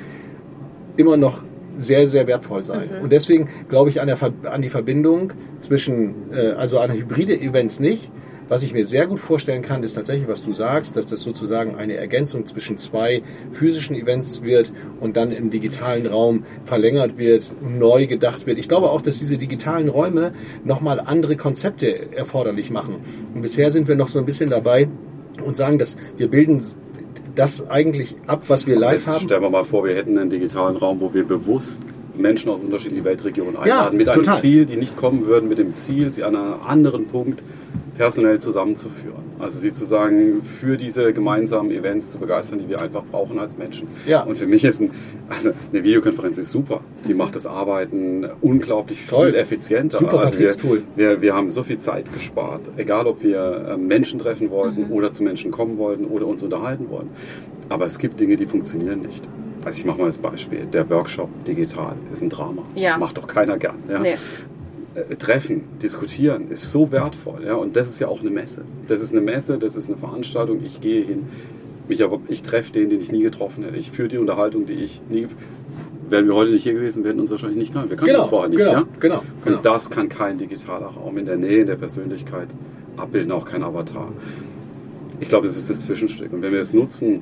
immer 0.97 1.17
noch 1.17 1.43
sehr, 1.77 2.07
sehr 2.07 2.27
wertvoll 2.27 2.63
sein. 2.65 2.89
Und 3.01 3.11
deswegen 3.11 3.47
glaube 3.69 3.89
ich 3.89 4.01
an, 4.01 4.07
der, 4.07 4.17
an 4.43 4.61
die 4.61 4.69
Verbindung 4.69 5.33
zwischen, 5.59 6.31
äh, 6.33 6.51
also 6.51 6.79
an 6.79 6.91
hybride 6.91 7.39
Events 7.39 7.79
nicht. 7.79 8.11
Was 8.49 8.63
ich 8.63 8.73
mir 8.73 8.83
sehr 8.83 9.05
gut 9.05 9.19
vorstellen 9.19 9.61
kann, 9.61 9.83
ist 9.83 9.93
tatsächlich, 9.93 10.27
was 10.27 10.43
du 10.43 10.53
sagst, 10.53 10.95
dass 10.95 11.05
das 11.05 11.21
sozusagen 11.21 11.75
eine 11.75 11.97
Ergänzung 11.97 12.47
zwischen 12.47 12.79
zwei 12.79 13.21
physischen 13.51 13.95
Events 13.95 14.41
wird 14.41 14.73
und 14.99 15.15
dann 15.15 15.31
im 15.31 15.51
digitalen 15.51 16.07
Raum 16.07 16.45
verlängert 16.63 17.19
wird, 17.19 17.53
neu 17.61 18.07
gedacht 18.07 18.47
wird. 18.47 18.57
Ich 18.57 18.67
glaube 18.67 18.89
auch, 18.89 19.01
dass 19.01 19.19
diese 19.19 19.37
digitalen 19.37 19.87
Räume 19.87 20.33
nochmal 20.63 20.99
andere 20.99 21.37
Konzepte 21.37 22.11
erforderlich 22.11 22.71
machen. 22.71 22.95
Und 23.35 23.41
bisher 23.41 23.69
sind 23.69 23.87
wir 23.87 23.95
noch 23.95 24.07
so 24.07 24.17
ein 24.17 24.25
bisschen 24.25 24.49
dabei 24.49 24.87
und 25.45 25.55
sagen, 25.55 25.77
dass 25.77 25.95
wir 26.17 26.27
bilden 26.27 26.59
das 27.35 27.69
eigentlich 27.69 28.15
ab, 28.25 28.45
was 28.47 28.65
wir 28.65 28.79
live 28.79 29.05
haben. 29.05 29.25
stellen 29.25 29.43
wir 29.43 29.51
mal 29.51 29.63
vor, 29.63 29.83
wir 29.85 29.93
hätten 29.93 30.17
einen 30.17 30.31
digitalen 30.31 30.75
Raum, 30.75 30.99
wo 31.01 31.13
wir 31.13 31.23
bewusst 31.23 31.83
Menschen 32.17 32.49
aus 32.49 32.63
unterschiedlichen 32.63 33.05
Weltregionen 33.05 33.57
einladen, 33.57 33.95
mit 33.97 34.09
einem 34.09 34.23
total. 34.23 34.41
Ziel, 34.41 34.65
die 34.65 34.75
nicht 34.75 34.97
kommen 34.97 35.27
würden, 35.27 35.47
mit 35.49 35.59
dem 35.59 35.75
Ziel, 35.75 36.09
sie 36.09 36.23
an 36.23 36.35
einem 36.35 36.61
anderen 36.65 37.05
Punkt 37.05 37.43
personell 37.99 38.39
zusammenzuführen. 38.39 39.23
Also 39.39 39.59
sie 39.59 39.73
zu 39.73 39.83
sagen, 39.83 40.41
für 40.41 40.77
diese 40.77 41.11
gemeinsamen 41.11 41.69
Events 41.69 42.07
zu 42.11 42.17
begeistern, 42.17 42.59
die 42.59 42.69
wir 42.69 42.81
einfach 42.81 43.03
brauchen 43.03 43.37
als 43.39 43.57
Menschen. 43.57 43.89
Ja. 44.07 44.23
Und 44.23 44.37
für 44.37 44.47
mich 44.47 44.63
ist 44.63 44.79
ein, 44.79 44.91
also 45.27 45.51
eine 45.73 45.83
Videokonferenz 45.83 46.37
ist 46.37 46.49
super. 46.51 46.79
Die 47.09 47.13
macht 47.13 47.35
das 47.35 47.45
Arbeiten 47.45 48.25
unglaublich 48.39 49.01
viel 49.01 49.09
Toll. 49.09 49.35
effizienter. 49.35 49.97
Super 49.97 50.21
also 50.21 50.39
wir, 50.39 50.55
wir, 50.95 51.21
wir 51.21 51.35
haben 51.35 51.49
so 51.49 51.61
viel 51.61 51.77
Zeit 51.79 52.13
gespart. 52.13 52.61
Egal, 52.77 53.05
ob 53.05 53.21
wir 53.21 53.67
äh, 53.71 53.77
Menschen 53.77 54.17
treffen 54.17 54.49
wollten 54.49 54.85
Mhm. 54.87 54.91
oder 54.93 55.11
zu 55.11 55.21
Menschen 55.23 55.51
kommen 55.51 55.77
wollten 55.77 56.05
oder 56.05 56.25
uns 56.25 56.41
unterhalten 56.41 56.89
wollten. 56.89 57.09
Aber 57.67 57.85
es 57.85 57.99
gibt 57.99 58.17
Dinge, 58.21 58.37
die 58.37 58.45
funktionieren 58.45 59.01
nicht. 59.01 59.27
Also 59.65 59.77
ich 59.77 59.85
mache 59.85 59.99
mal 59.99 60.05
das 60.07 60.19
Beispiel. 60.19 60.65
Der 60.71 60.89
Workshop 60.89 61.27
digital 61.43 61.95
ist 62.13 62.21
ein 62.21 62.29
Drama. 62.29 62.61
Ja. 62.75 62.97
Macht 62.97 63.17
doch 63.17 63.27
keiner 63.27 63.57
gern. 63.57 63.75
Ja? 63.89 63.99
Nee. 63.99 64.15
Äh, 65.09 65.15
Treffen, 65.15 65.63
diskutieren 65.81 66.49
ist 66.49 66.71
so 66.71 66.91
wertvoll. 66.91 67.43
Ja? 67.45 67.55
Und 67.55 67.75
das 67.75 67.89
ist 67.89 67.99
ja 67.99 68.07
auch 68.07 68.21
eine 68.21 68.29
Messe. 68.29 68.63
Das 68.87 69.01
ist 69.01 69.11
eine 69.13 69.21
Messe, 69.21 69.57
das 69.57 69.75
ist 69.75 69.87
eine 69.87 69.97
Veranstaltung. 69.97 70.59
Ich 70.65 70.81
gehe 70.81 71.03
hin, 71.05 71.27
mich 71.87 72.03
aber, 72.03 72.19
ich 72.27 72.43
treffe 72.43 72.71
den, 72.73 72.89
den 72.89 73.01
ich 73.01 73.11
nie 73.11 73.21
getroffen 73.23 73.63
hätte. 73.63 73.77
Ich 73.77 73.91
führe 73.91 74.09
die 74.09 74.17
Unterhaltung, 74.17 74.65
die 74.65 74.73
ich 74.73 75.01
nie. 75.09 75.27
Wären 76.09 76.25
wir 76.25 76.33
heute 76.35 76.49
nicht 76.51 76.63
hier 76.63 76.73
gewesen, 76.73 77.03
wir 77.03 77.11
hätten 77.11 77.19
uns 77.19 77.29
wahrscheinlich 77.29 77.59
nicht 77.59 77.73
kannten. 77.73 77.91
Wir 77.91 77.97
kannten 77.97 78.11
Genau, 78.13 78.23
uns 78.23 78.29
vorher 78.31 78.49
nicht. 78.49 78.57
genau, 78.57 78.71
ja? 78.71 78.83
genau, 78.99 79.23
genau. 79.45 79.57
Und 79.57 79.65
das 79.65 79.89
kann 79.91 80.09
kein 80.09 80.39
digitaler 80.39 80.87
Raum 80.87 81.17
in 81.19 81.25
der 81.25 81.37
Nähe 81.37 81.65
der 81.65 81.75
Persönlichkeit 81.75 82.47
abbilden, 82.97 83.31
auch 83.31 83.45
kein 83.45 83.61
Avatar. 83.63 84.11
Ich 85.19 85.29
glaube, 85.29 85.45
das 85.45 85.55
ist 85.55 85.69
das 85.69 85.81
Zwischenstück. 85.81 86.33
Und 86.33 86.41
wenn 86.41 86.51
wir 86.51 86.61
es 86.61 86.73
nutzen, 86.73 87.21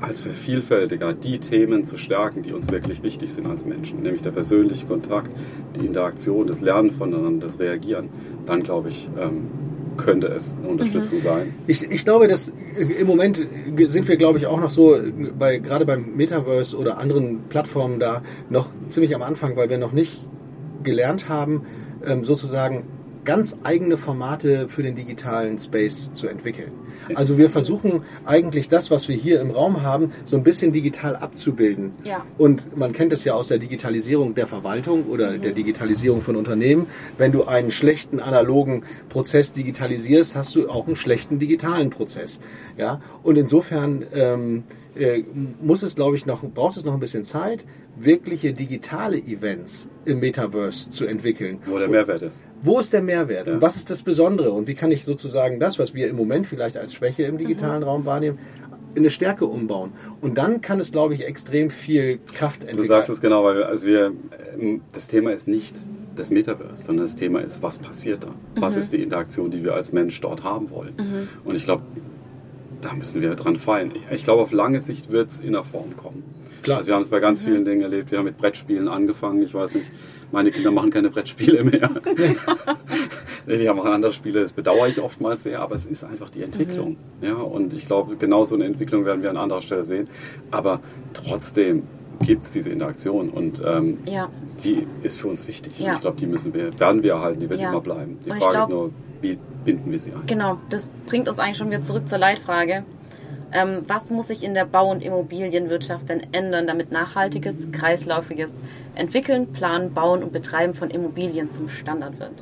als 0.00 0.20
Vervielfältiger 0.20 1.12
die 1.12 1.38
Themen 1.38 1.84
zu 1.84 1.96
stärken, 1.96 2.42
die 2.42 2.52
uns 2.52 2.70
wirklich 2.70 3.02
wichtig 3.02 3.32
sind 3.32 3.46
als 3.46 3.64
Menschen, 3.64 4.02
nämlich 4.02 4.22
der 4.22 4.30
persönliche 4.30 4.86
Kontakt, 4.86 5.30
die 5.78 5.86
Interaktion, 5.86 6.46
das 6.46 6.60
Lernen 6.60 6.90
voneinander, 6.90 7.46
das 7.46 7.58
Reagieren, 7.58 8.08
dann 8.46 8.62
glaube 8.62 8.88
ich, 8.88 9.08
ähm, 9.18 9.48
könnte 9.96 10.26
es 10.28 10.56
eine 10.56 10.68
Unterstützung 10.68 11.20
sein. 11.20 11.54
Ich, 11.66 11.82
ich 11.82 12.04
glaube, 12.04 12.28
dass 12.28 12.52
im 12.76 13.06
Moment 13.06 13.46
sind 13.86 14.08
wir, 14.08 14.16
glaube 14.16 14.38
ich, 14.38 14.46
auch 14.46 14.60
noch 14.60 14.70
so, 14.70 14.96
bei, 15.38 15.58
gerade 15.58 15.86
beim 15.86 16.16
Metaverse 16.16 16.76
oder 16.76 16.98
anderen 16.98 17.44
Plattformen 17.48 17.98
da 17.98 18.22
noch 18.50 18.68
ziemlich 18.88 19.14
am 19.14 19.22
Anfang, 19.22 19.56
weil 19.56 19.70
wir 19.70 19.78
noch 19.78 19.92
nicht 19.92 20.28
gelernt 20.82 21.28
haben, 21.28 21.62
ähm, 22.04 22.24
sozusagen 22.24 22.84
ganz 23.26 23.56
eigene 23.62 23.98
Formate 23.98 24.68
für 24.68 24.82
den 24.82 24.94
digitalen 24.94 25.58
Space 25.58 26.12
zu 26.14 26.28
entwickeln. 26.28 26.72
Also 27.14 27.36
wir 27.38 27.50
versuchen 27.50 28.02
eigentlich 28.24 28.68
das, 28.68 28.90
was 28.90 29.08
wir 29.08 29.16
hier 29.16 29.40
im 29.40 29.50
Raum 29.50 29.82
haben, 29.82 30.12
so 30.24 30.36
ein 30.36 30.42
bisschen 30.42 30.72
digital 30.72 31.16
abzubilden. 31.16 31.92
Ja. 32.04 32.24
Und 32.38 32.76
man 32.76 32.92
kennt 32.92 33.12
es 33.12 33.24
ja 33.24 33.34
aus 33.34 33.48
der 33.48 33.58
Digitalisierung 33.58 34.34
der 34.34 34.46
Verwaltung 34.46 35.04
oder 35.04 35.38
der 35.38 35.52
Digitalisierung 35.52 36.22
von 36.22 36.36
Unternehmen. 36.36 36.86
Wenn 37.18 37.32
du 37.32 37.44
einen 37.44 37.70
schlechten 37.70 38.18
analogen 38.20 38.84
Prozess 39.08 39.52
digitalisierst, 39.52 40.34
hast 40.34 40.54
du 40.56 40.68
auch 40.70 40.86
einen 40.86 40.96
schlechten 40.96 41.38
digitalen 41.38 41.90
Prozess. 41.90 42.40
Ja. 42.76 43.00
Und 43.22 43.36
insofern 43.36 44.04
ähm, 44.14 44.56
äh, 44.58 44.85
muss 45.60 45.82
es, 45.82 45.94
glaube 45.94 46.16
ich, 46.16 46.26
noch 46.26 46.42
braucht 46.42 46.76
es 46.76 46.84
noch 46.84 46.94
ein 46.94 47.00
bisschen 47.00 47.24
Zeit, 47.24 47.64
wirkliche 47.96 48.52
digitale 48.52 49.18
Events 49.18 49.88
im 50.04 50.20
Metaverse 50.20 50.90
zu 50.90 51.06
entwickeln. 51.06 51.58
Wo 51.66 51.78
der 51.78 51.88
Mehrwert 51.88 52.22
ist. 52.22 52.42
Wo 52.62 52.78
ist 52.78 52.92
der 52.92 53.02
Mehrwert? 53.02 53.46
Ja. 53.46 53.54
Und 53.54 53.62
was 53.62 53.76
ist 53.76 53.90
das 53.90 54.02
Besondere? 54.02 54.52
Und 54.52 54.66
wie 54.66 54.74
kann 54.74 54.90
ich 54.90 55.04
sozusagen 55.04 55.60
das, 55.60 55.78
was 55.78 55.94
wir 55.94 56.08
im 56.08 56.16
Moment 56.16 56.46
vielleicht 56.46 56.76
als 56.76 56.94
Schwäche 56.94 57.24
im 57.24 57.38
digitalen 57.38 57.82
Raum 57.82 58.06
wahrnehmen, 58.06 58.38
in 58.94 59.02
eine 59.02 59.10
Stärke 59.10 59.46
umbauen? 59.46 59.92
Und 60.20 60.38
dann 60.38 60.60
kann 60.60 60.80
es, 60.80 60.92
glaube 60.92 61.14
ich, 61.14 61.26
extrem 61.26 61.70
viel 61.70 62.18
Kraft 62.32 62.60
entwickeln. 62.60 62.82
Du 62.82 62.88
sagst 62.88 63.10
es 63.10 63.20
genau, 63.20 63.44
weil 63.44 63.56
wir, 63.56 63.68
also 63.68 63.86
wir, 63.86 64.12
ähm, 64.58 64.80
das 64.92 65.08
Thema 65.08 65.32
ist 65.32 65.48
nicht 65.48 65.76
das 66.14 66.30
Metaverse, 66.30 66.84
sondern 66.84 67.04
das 67.04 67.16
Thema 67.16 67.40
ist, 67.40 67.62
was 67.62 67.78
passiert 67.78 68.24
da? 68.24 68.30
Was 68.54 68.76
ist 68.76 68.94
die 68.94 69.02
Interaktion, 69.02 69.50
die 69.50 69.62
wir 69.62 69.74
als 69.74 69.92
Mensch 69.92 70.18
dort 70.22 70.42
haben 70.42 70.70
wollen? 70.70 71.28
Und 71.44 71.56
ich 71.56 71.64
glaube, 71.64 71.82
da 72.86 72.94
müssen 72.94 73.20
wir 73.20 73.34
dran 73.34 73.56
feilen. 73.56 73.92
Ich 74.10 74.24
glaube, 74.24 74.42
auf 74.42 74.52
lange 74.52 74.80
Sicht 74.80 75.10
wird 75.10 75.30
es 75.30 75.40
in 75.40 75.52
der 75.52 75.64
Form 75.64 75.96
kommen. 75.96 76.22
Klar. 76.62 76.78
Also 76.78 76.88
wir 76.88 76.94
haben 76.94 77.02
es 77.02 77.10
bei 77.10 77.20
ganz 77.20 77.42
vielen 77.42 77.64
Dingen 77.64 77.82
erlebt. 77.82 78.10
Wir 78.10 78.18
haben 78.18 78.24
mit 78.24 78.38
Brettspielen 78.38 78.88
angefangen. 78.88 79.42
Ich 79.42 79.54
weiß 79.54 79.74
nicht, 79.74 79.90
meine 80.32 80.50
Kinder 80.50 80.70
machen 80.72 80.90
keine 80.90 81.10
Brettspiele 81.10 81.62
mehr. 81.64 81.90
nee, 83.46 83.58
die 83.58 83.68
auch 83.70 83.84
andere 83.84 84.12
Spiele. 84.12 84.40
Das 84.42 84.52
bedauere 84.52 84.88
ich 84.88 85.00
oftmals 85.00 85.42
sehr, 85.44 85.60
aber 85.60 85.74
es 85.74 85.86
ist 85.86 86.04
einfach 86.04 86.30
die 86.30 86.42
Entwicklung. 86.42 86.96
Ja, 87.22 87.34
und 87.34 87.72
ich 87.72 87.86
glaube, 87.86 88.16
genau 88.16 88.44
so 88.44 88.54
eine 88.56 88.64
Entwicklung 88.64 89.04
werden 89.04 89.22
wir 89.22 89.30
an 89.30 89.36
anderer 89.36 89.62
Stelle 89.62 89.84
sehen. 89.84 90.08
Aber 90.50 90.80
trotzdem 91.12 91.84
gibt 92.20 92.44
es 92.44 92.52
diese 92.52 92.70
Interaktion 92.70 93.28
und 93.30 93.62
ähm, 93.64 93.98
Ja. 94.06 94.28
die 94.64 94.86
ist 95.02 95.20
für 95.20 95.28
uns 95.28 95.46
wichtig. 95.46 95.78
Ja. 95.78 95.94
Ich 95.94 96.00
glaube, 96.00 96.18
die 96.18 96.26
müssen 96.26 96.54
wir, 96.54 96.78
werden 96.80 97.02
wir 97.02 97.12
erhalten, 97.12 97.40
die 97.40 97.50
wird 97.50 97.60
Ja. 97.60 97.68
immer 97.70 97.80
bleiben. 97.80 98.18
Die 98.24 98.30
Und 98.30 98.38
Frage 98.42 98.58
ist 98.60 98.66
glaub- 98.68 98.70
nur, 98.70 98.90
wie 99.20 99.38
binden 99.64 99.90
wir 99.90 100.00
sie 100.00 100.12
ein? 100.12 100.26
Genau, 100.26 100.58
das 100.70 100.90
bringt 101.06 101.28
uns 101.28 101.38
eigentlich 101.38 101.58
schon 101.58 101.70
wieder 101.70 101.82
zurück 101.82 102.08
zur 102.08 102.18
Leitfrage. 102.18 102.84
Ähm, 103.52 103.82
was 103.86 104.10
muss 104.10 104.26
sich 104.26 104.42
in 104.42 104.54
der 104.54 104.64
Bau- 104.64 104.90
und 104.90 105.02
Immobilienwirtschaft 105.02 106.08
denn 106.08 106.26
ändern, 106.32 106.66
damit 106.66 106.90
nachhaltiges, 106.90 107.70
kreislaufiges 107.70 108.54
Entwickeln, 108.94 109.52
Planen, 109.52 109.94
Bauen 109.94 110.22
und 110.22 110.32
Betreiben 110.32 110.74
von 110.74 110.90
Immobilien 110.90 111.50
zum 111.50 111.68
Standard 111.68 112.18
wird? 112.18 112.32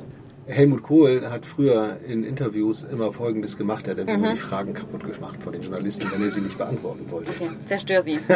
Helmut 0.47 0.83
Kohl 0.83 1.27
hat 1.29 1.45
früher 1.45 1.97
in 2.07 2.23
Interviews 2.23 2.83
immer 2.83 3.11
Folgendes 3.11 3.57
gemacht. 3.57 3.87
Er 3.87 3.97
hat 3.97 4.07
immer 4.07 4.33
die 4.33 4.37
Fragen 4.37 4.73
kaputt 4.73 5.03
gemacht 5.03 5.41
von 5.41 5.53
den 5.53 5.61
Journalisten, 5.61 6.11
wenn 6.11 6.21
er 6.21 6.29
sie 6.29 6.41
nicht 6.41 6.57
beantworten 6.57 7.09
wollte. 7.09 7.31
Okay, 7.31 7.49
zerstör 7.65 8.01
sie. 8.01 8.19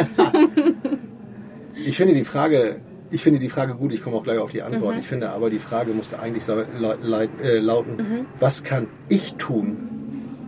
Ich 1.82 1.96
finde 1.96 2.12
die 2.12 2.24
Frage, 2.24 2.76
ich 3.10 3.22
finde 3.22 3.38
die 3.38 3.48
Frage 3.48 3.74
gut. 3.74 3.92
Ich 3.92 4.02
komme 4.02 4.16
auch 4.16 4.24
gleich 4.24 4.38
auf 4.38 4.52
die 4.52 4.62
Antwort. 4.62 4.98
Ich 4.98 5.06
finde 5.06 5.30
aber 5.30 5.50
die 5.50 5.58
Frage 5.58 5.92
musste 5.92 6.18
eigentlich 6.18 6.44
äh, 6.48 7.58
lauten: 7.58 8.26
Was 8.38 8.62
kann 8.62 8.88
ich 9.08 9.34
tun, 9.34 9.76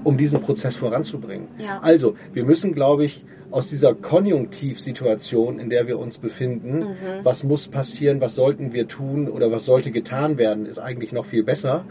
um 0.05 0.17
diesen 0.17 0.41
Prozess 0.41 0.77
voranzubringen? 0.77 1.49
Ja. 1.59 1.81
Also, 1.81 2.17
wir 2.33 2.45
müssen, 2.45 2.75
glaube 2.75 3.05
ich, 3.05 3.25
aus 3.51 3.69
dieser 3.69 3.95
Konjunktivsituation, 3.95 5.59
in 5.59 5.69
der 5.69 5.87
wir 5.87 5.99
uns 5.99 6.19
befinden, 6.19 6.97
was 7.23 7.45
muss 7.45 7.69
passieren, 7.69 8.21
was 8.21 8.35
sollten 8.35 8.73
wir 8.73 8.89
tun 8.89 9.29
oder 9.29 9.53
was 9.53 9.65
sollte 9.65 9.91
getan 9.91 10.39
werden, 10.39 10.67
ist 10.67 10.79
eigentlich 10.79 11.13
noch 11.13 11.27
viel 11.27 11.43
besser. 11.45 11.85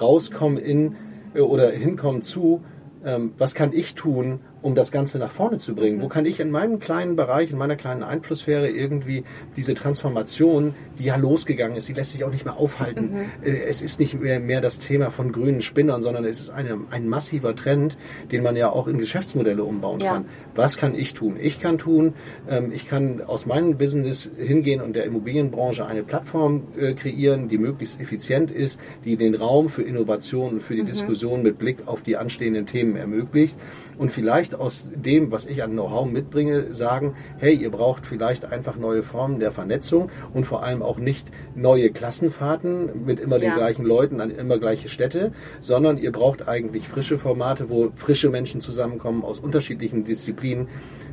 Rauskommen 0.00 0.58
in 0.58 0.96
äh, 1.34 1.40
oder 1.40 1.70
hinkommen 1.70 2.22
zu, 2.22 2.62
ähm, 3.04 3.32
was 3.38 3.54
kann 3.54 3.72
ich 3.72 3.94
tun, 3.94 4.40
um 4.62 4.74
das 4.74 4.92
Ganze 4.92 5.18
nach 5.18 5.30
vorne 5.32 5.58
zu 5.58 5.74
bringen? 5.74 6.00
Wo 6.00 6.08
kann 6.08 6.24
ich 6.24 6.40
in 6.40 6.50
meinem 6.50 6.78
kleinen 6.78 7.16
Bereich, 7.16 7.50
in 7.50 7.58
meiner 7.58 7.76
kleinen 7.76 8.02
Einflusssphäre 8.02 8.68
irgendwie 8.68 9.24
diese 9.56 9.74
Transformation, 9.74 10.74
die 10.98 11.04
ja 11.04 11.16
losgegangen 11.16 11.76
ist, 11.76 11.88
die 11.88 11.92
lässt 11.92 12.12
sich 12.12 12.24
auch 12.24 12.30
nicht 12.30 12.44
mehr 12.44 12.56
aufhalten. 12.56 13.16
Äh, 13.44 13.50
Es 13.68 13.82
ist 13.82 13.98
nicht 14.00 14.20
mehr, 14.20 14.40
mehr 14.40 14.60
das 14.60 14.78
Thema 14.78 15.10
von 15.10 15.32
grünen 15.32 15.60
Spinnern, 15.62 16.02
sondern 16.02 16.24
es 16.24 16.40
ist 16.40 16.50
eine, 16.50 16.78
ein 16.90 17.08
massiver 17.08 17.54
Trend, 17.56 17.96
den 18.30 18.42
man 18.42 18.56
ja 18.56 18.70
auch 18.70 18.86
in 18.86 18.98
Geschäftsmodelle 18.98 19.64
umbauen 19.64 20.00
Ja. 20.00 20.12
kann. 20.14 20.24
Was 20.54 20.76
kann 20.76 20.94
ich 20.94 21.14
tun? 21.14 21.36
Ich 21.40 21.60
kann 21.60 21.78
tun, 21.78 22.14
ähm, 22.48 22.70
ich 22.72 22.88
kann 22.88 23.20
aus 23.22 23.46
meinem 23.46 23.76
Business 23.78 24.30
hingehen 24.38 24.80
und 24.80 24.94
der 24.94 25.04
Immobilienbranche 25.04 25.86
eine 25.86 26.02
Plattform 26.02 26.62
äh, 26.78 26.92
kreieren, 26.94 27.48
die 27.48 27.58
möglichst 27.58 28.00
effizient 28.00 28.50
ist, 28.50 28.78
die 29.04 29.16
den 29.16 29.34
Raum 29.34 29.68
für 29.70 29.82
Innovation 29.82 30.54
und 30.54 30.62
für 30.62 30.74
die 30.76 30.84
Diskussion 30.84 31.42
mit 31.42 31.58
Blick 31.58 31.78
auf 31.86 32.02
die 32.02 32.16
anstehenden 32.16 32.66
Themen 32.66 32.96
ermöglicht 32.96 33.56
und 34.02 34.10
vielleicht 34.10 34.56
aus 34.56 34.88
dem, 34.92 35.30
was 35.30 35.46
ich 35.46 35.62
an 35.62 35.70
Know-how 35.70 36.10
mitbringe, 36.10 36.74
sagen, 36.74 37.14
hey, 37.38 37.54
ihr 37.54 37.70
braucht 37.70 38.04
vielleicht 38.04 38.44
einfach 38.44 38.76
neue 38.76 39.04
Formen 39.04 39.38
der 39.38 39.52
Vernetzung 39.52 40.10
und 40.34 40.44
vor 40.44 40.64
allem 40.64 40.82
auch 40.82 40.98
nicht 40.98 41.28
neue 41.54 41.88
Klassenfahrten 41.90 43.04
mit 43.06 43.20
immer 43.20 43.38
den 43.38 43.50
Ja. 43.50 43.54
gleichen 43.54 43.84
Leuten 43.84 44.20
an 44.20 44.32
immer 44.32 44.58
gleiche 44.58 44.88
Städte, 44.88 45.30
sondern 45.60 45.98
ihr 45.98 46.10
braucht 46.10 46.48
eigentlich 46.48 46.88
frische 46.88 47.16
Formate, 47.16 47.70
wo 47.70 47.92
frische 47.94 48.28
Menschen 48.28 48.60
zusammenkommen 48.60 49.22
aus 49.22 49.38
unterschiedlichen 49.38 50.02
Disziplinen, 50.02 50.66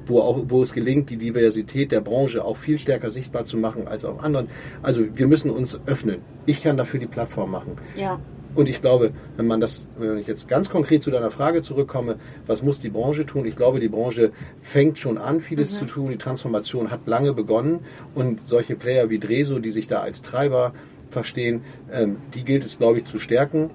wo 0.07 0.21
auch, 0.21 0.39
wo 0.47 0.63
es 0.63 0.73
gelingt, 0.73 1.11
die 1.11 1.17
Diversität 1.17 1.91
der 1.91 2.01
Branche 2.01 2.43
auch 2.43 2.57
viel 2.57 2.79
stärker 2.79 3.11
sichtbar 3.11 3.43
zu 3.43 3.57
machen 3.57 3.87
als 3.87 4.03
auf 4.03 4.23
anderen. 4.23 4.47
Also 4.81 5.03
wir 5.13 5.27
müssen 5.27 5.51
uns 5.51 5.79
öffnen. 5.85 6.21
Ich 6.47 6.63
kann 6.63 6.75
dafür 6.75 6.99
die 6.99 7.05
Plattform 7.05 7.51
machen. 7.51 7.73
Ja, 7.95 8.19
Und 8.55 8.67
ich 8.67 8.81
glaube, 8.81 9.11
wenn 9.37 9.47
man 9.47 9.61
das, 9.61 9.87
wenn 9.97 10.17
ich 10.17 10.27
jetzt 10.27 10.47
ganz 10.47 10.69
konkret 10.69 11.03
zu 11.03 11.11
deiner 11.11 11.29
Frage 11.29 11.61
zurückkomme, 11.61 12.15
was 12.47 12.63
muss 12.63 12.79
die 12.79 12.89
Branche 12.89 13.25
tun? 13.25 13.45
Ich 13.45 13.55
glaube, 13.55 13.79
die 13.79 13.89
Branche 13.89 14.31
fängt 14.61 14.97
schon 14.97 15.17
an, 15.17 15.39
vieles 15.39 15.77
zu 15.77 15.85
tun. 15.85 16.11
Die 16.11 16.17
Transformation 16.17 16.89
hat 16.89 17.01
lange 17.05 17.33
begonnen 17.33 17.81
und 18.15 18.45
solche 18.45 18.75
Player 18.75 19.09
wie 19.09 19.19
Dreso, 19.19 19.59
die 19.59 19.71
sich 19.71 19.87
da 19.87 19.99
als 19.99 20.21
Treiber 20.21 20.73
verstehen, 21.09 21.61
ähm, 21.91 22.17
die 22.33 22.43
gilt 22.43 22.63
es, 22.63 22.77
glaube 22.77 22.97
ich, 22.97 23.05
zu 23.05 23.19
stärken. 23.19 23.69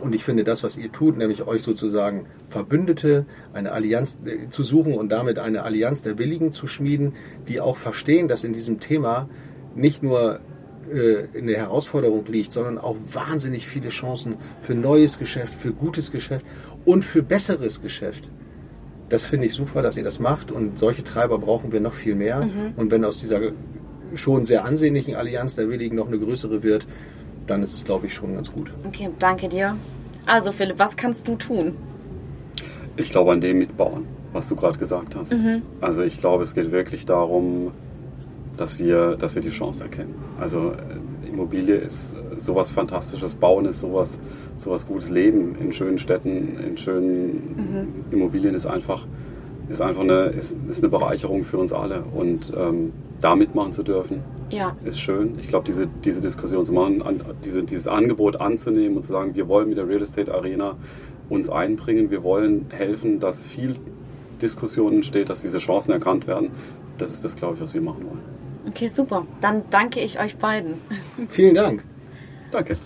Und 0.00 0.14
ich 0.14 0.22
finde 0.22 0.44
das, 0.44 0.62
was 0.62 0.78
ihr 0.78 0.92
tut, 0.92 1.16
nämlich 1.16 1.46
euch 1.46 1.62
sozusagen 1.62 2.26
Verbündete, 2.46 3.26
eine 3.52 3.72
Allianz 3.72 4.18
äh, 4.24 4.48
zu 4.48 4.62
suchen 4.62 4.94
und 4.94 5.10
damit 5.10 5.38
eine 5.38 5.62
Allianz 5.62 6.02
der 6.02 6.18
Willigen 6.18 6.52
zu 6.52 6.66
schmieden, 6.66 7.14
die 7.48 7.60
auch 7.60 7.76
verstehen, 7.76 8.28
dass 8.28 8.44
in 8.44 8.52
diesem 8.52 8.78
Thema 8.78 9.28
nicht 9.74 10.02
nur 10.02 10.40
in 10.90 11.46
der 11.46 11.56
Herausforderung 11.56 12.24
liegt, 12.26 12.52
sondern 12.52 12.78
auch 12.78 12.96
wahnsinnig 13.12 13.66
viele 13.66 13.90
Chancen 13.90 14.36
für 14.62 14.74
neues 14.74 15.18
Geschäft, 15.18 15.54
für 15.54 15.72
gutes 15.72 16.10
Geschäft 16.10 16.44
und 16.84 17.04
für 17.04 17.22
besseres 17.22 17.82
Geschäft. 17.82 18.28
Das 19.08 19.24
finde 19.24 19.46
ich 19.46 19.54
super, 19.54 19.82
dass 19.82 19.96
ihr 19.96 20.04
das 20.04 20.20
macht 20.20 20.50
und 20.50 20.78
solche 20.78 21.02
Treiber 21.02 21.38
brauchen 21.38 21.72
wir 21.72 21.80
noch 21.80 21.94
viel 21.94 22.14
mehr. 22.14 22.48
Und 22.76 22.90
wenn 22.90 23.04
aus 23.04 23.18
dieser 23.18 23.40
schon 24.14 24.44
sehr 24.44 24.64
ansehnlichen 24.64 25.14
Allianz 25.14 25.56
der 25.56 25.68
Willigen 25.68 25.96
noch 25.96 26.08
eine 26.08 26.18
größere 26.18 26.62
wird, 26.62 26.86
dann 27.46 27.62
ist 27.62 27.74
es, 27.74 27.84
glaube 27.84 28.06
ich, 28.06 28.14
schon 28.14 28.34
ganz 28.34 28.52
gut. 28.52 28.72
okay, 28.86 29.10
danke 29.18 29.48
dir. 29.48 29.76
Also 30.26 30.52
Philipp, 30.52 30.78
was 30.78 30.96
kannst 30.96 31.26
du 31.26 31.36
tun? 31.36 31.74
Ich 32.96 33.10
glaube 33.10 33.32
an 33.32 33.40
dem 33.40 33.58
mitbauen, 33.58 34.06
was 34.32 34.48
du 34.48 34.56
gerade 34.56 34.78
gesagt 34.78 35.16
hast. 35.16 35.34
Also 35.80 36.02
ich 36.02 36.18
glaube, 36.18 36.42
es 36.42 36.54
geht 36.54 36.70
wirklich 36.70 37.06
darum, 37.06 37.72
dass 38.60 38.78
wir, 38.78 39.16
dass 39.16 39.34
wir 39.34 39.40
die 39.40 39.48
Chance 39.48 39.84
erkennen. 39.84 40.14
Also 40.38 40.72
äh, 40.72 41.28
Immobilie 41.28 41.76
ist 41.76 42.14
sowas 42.36 42.70
Fantastisches, 42.70 43.34
Bauen 43.34 43.64
ist 43.64 43.80
sowas, 43.80 44.18
sowas 44.56 44.86
Gutes, 44.86 45.08
Leben 45.08 45.56
in 45.58 45.72
schönen 45.72 45.96
Städten, 45.96 46.58
in 46.58 46.76
schönen 46.76 48.04
Immobilien 48.10 48.54
ist 48.54 48.66
einfach, 48.66 49.06
ist 49.70 49.80
einfach 49.80 50.02
eine, 50.02 50.24
ist, 50.24 50.58
ist 50.68 50.82
eine 50.82 50.90
Bereicherung 50.90 51.44
für 51.44 51.56
uns 51.56 51.72
alle. 51.72 52.02
Und 52.02 52.52
ähm, 52.54 52.92
da 53.22 53.34
mitmachen 53.34 53.72
zu 53.72 53.82
dürfen, 53.82 54.22
Ja, 54.50 54.76
ist 54.84 55.00
schön. 55.00 55.38
Ich 55.38 55.48
glaube, 55.48 55.64
diese, 55.66 55.86
diese 56.04 56.20
Diskussion 56.20 56.66
zu 56.66 56.74
machen, 56.74 57.00
an, 57.00 57.22
diese, 57.42 57.62
dieses 57.62 57.88
Angebot 57.88 58.42
anzunehmen 58.42 58.96
und 58.96 59.04
zu 59.04 59.12
sagen, 59.12 59.34
wir 59.34 59.48
wollen 59.48 59.70
mit 59.70 59.78
der 59.78 59.88
Real 59.88 60.02
Estate 60.02 60.34
Arena 60.34 60.76
uns 61.30 61.48
einbringen, 61.48 62.10
wir 62.10 62.22
wollen 62.22 62.66
helfen, 62.68 63.20
dass 63.20 63.42
viel 63.42 63.76
Diskussion 64.42 64.92
entsteht, 64.96 65.30
dass 65.30 65.40
diese 65.40 65.58
Chancen 65.58 65.92
erkannt 65.92 66.26
werden. 66.26 66.50
Das 66.98 67.10
ist 67.10 67.24
das, 67.24 67.36
glaube 67.36 67.54
ich, 67.54 67.62
was 67.62 67.72
wir 67.72 67.80
machen 67.80 68.04
wollen. 68.04 68.39
Okay, 68.66 68.88
super. 68.88 69.26
Dann 69.40 69.68
danke 69.70 70.00
ich 70.00 70.18
euch 70.18 70.36
beiden. 70.36 70.74
Vielen 71.28 71.54
Dank. 71.54 71.84
Danke. 72.50 72.76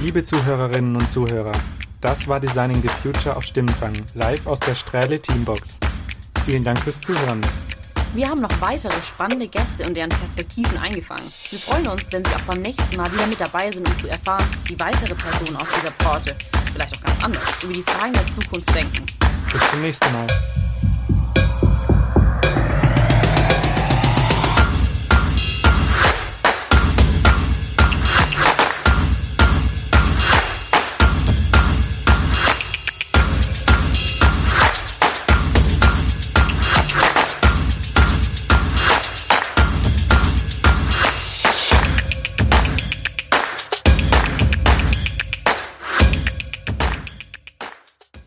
Liebe 0.00 0.22
Zuhörerinnen 0.22 0.96
und 0.96 1.10
Zuhörer, 1.10 1.52
das 2.00 2.28
war 2.28 2.38
Designing 2.38 2.82
the 2.82 2.88
Future 2.88 3.36
auf 3.36 3.44
Stimmfang, 3.44 3.94
live 4.14 4.46
aus 4.46 4.60
der 4.60 4.74
Strähle 4.74 5.18
Teambox. 5.18 5.78
Vielen 6.44 6.62
Dank 6.62 6.78
fürs 6.80 7.00
Zuhören. 7.00 7.40
Wir 8.14 8.28
haben 8.28 8.42
noch 8.42 8.60
weitere 8.60 8.92
spannende 9.00 9.48
Gäste 9.48 9.84
und 9.86 9.96
deren 9.96 10.10
Perspektiven 10.10 10.76
eingefangen. 10.78 11.24
Wir 11.50 11.58
freuen 11.58 11.88
uns, 11.88 12.12
wenn 12.12 12.24
Sie 12.24 12.30
auch 12.32 12.42
beim 12.42 12.60
nächsten 12.60 12.96
Mal 12.96 13.10
wieder 13.12 13.26
mit 13.26 13.40
dabei 13.40 13.72
sind, 13.72 13.88
um 13.88 13.98
zu 13.98 14.08
erfahren, 14.08 14.46
wie 14.66 14.78
weitere 14.78 15.14
Personen 15.14 15.56
aus 15.56 15.68
dieser 15.74 15.90
Branche, 15.92 16.36
vielleicht 16.72 16.96
auch 16.96 17.02
ganz 17.02 17.24
anders, 17.24 17.64
über 17.64 17.72
die 17.72 17.82
Fragen 17.82 18.12
der 18.12 18.26
Zukunft 18.26 18.74
denken. 18.74 19.04
Bis 19.50 19.70
zum 19.70 19.80
nächsten 19.80 20.12
Mal. 20.12 20.26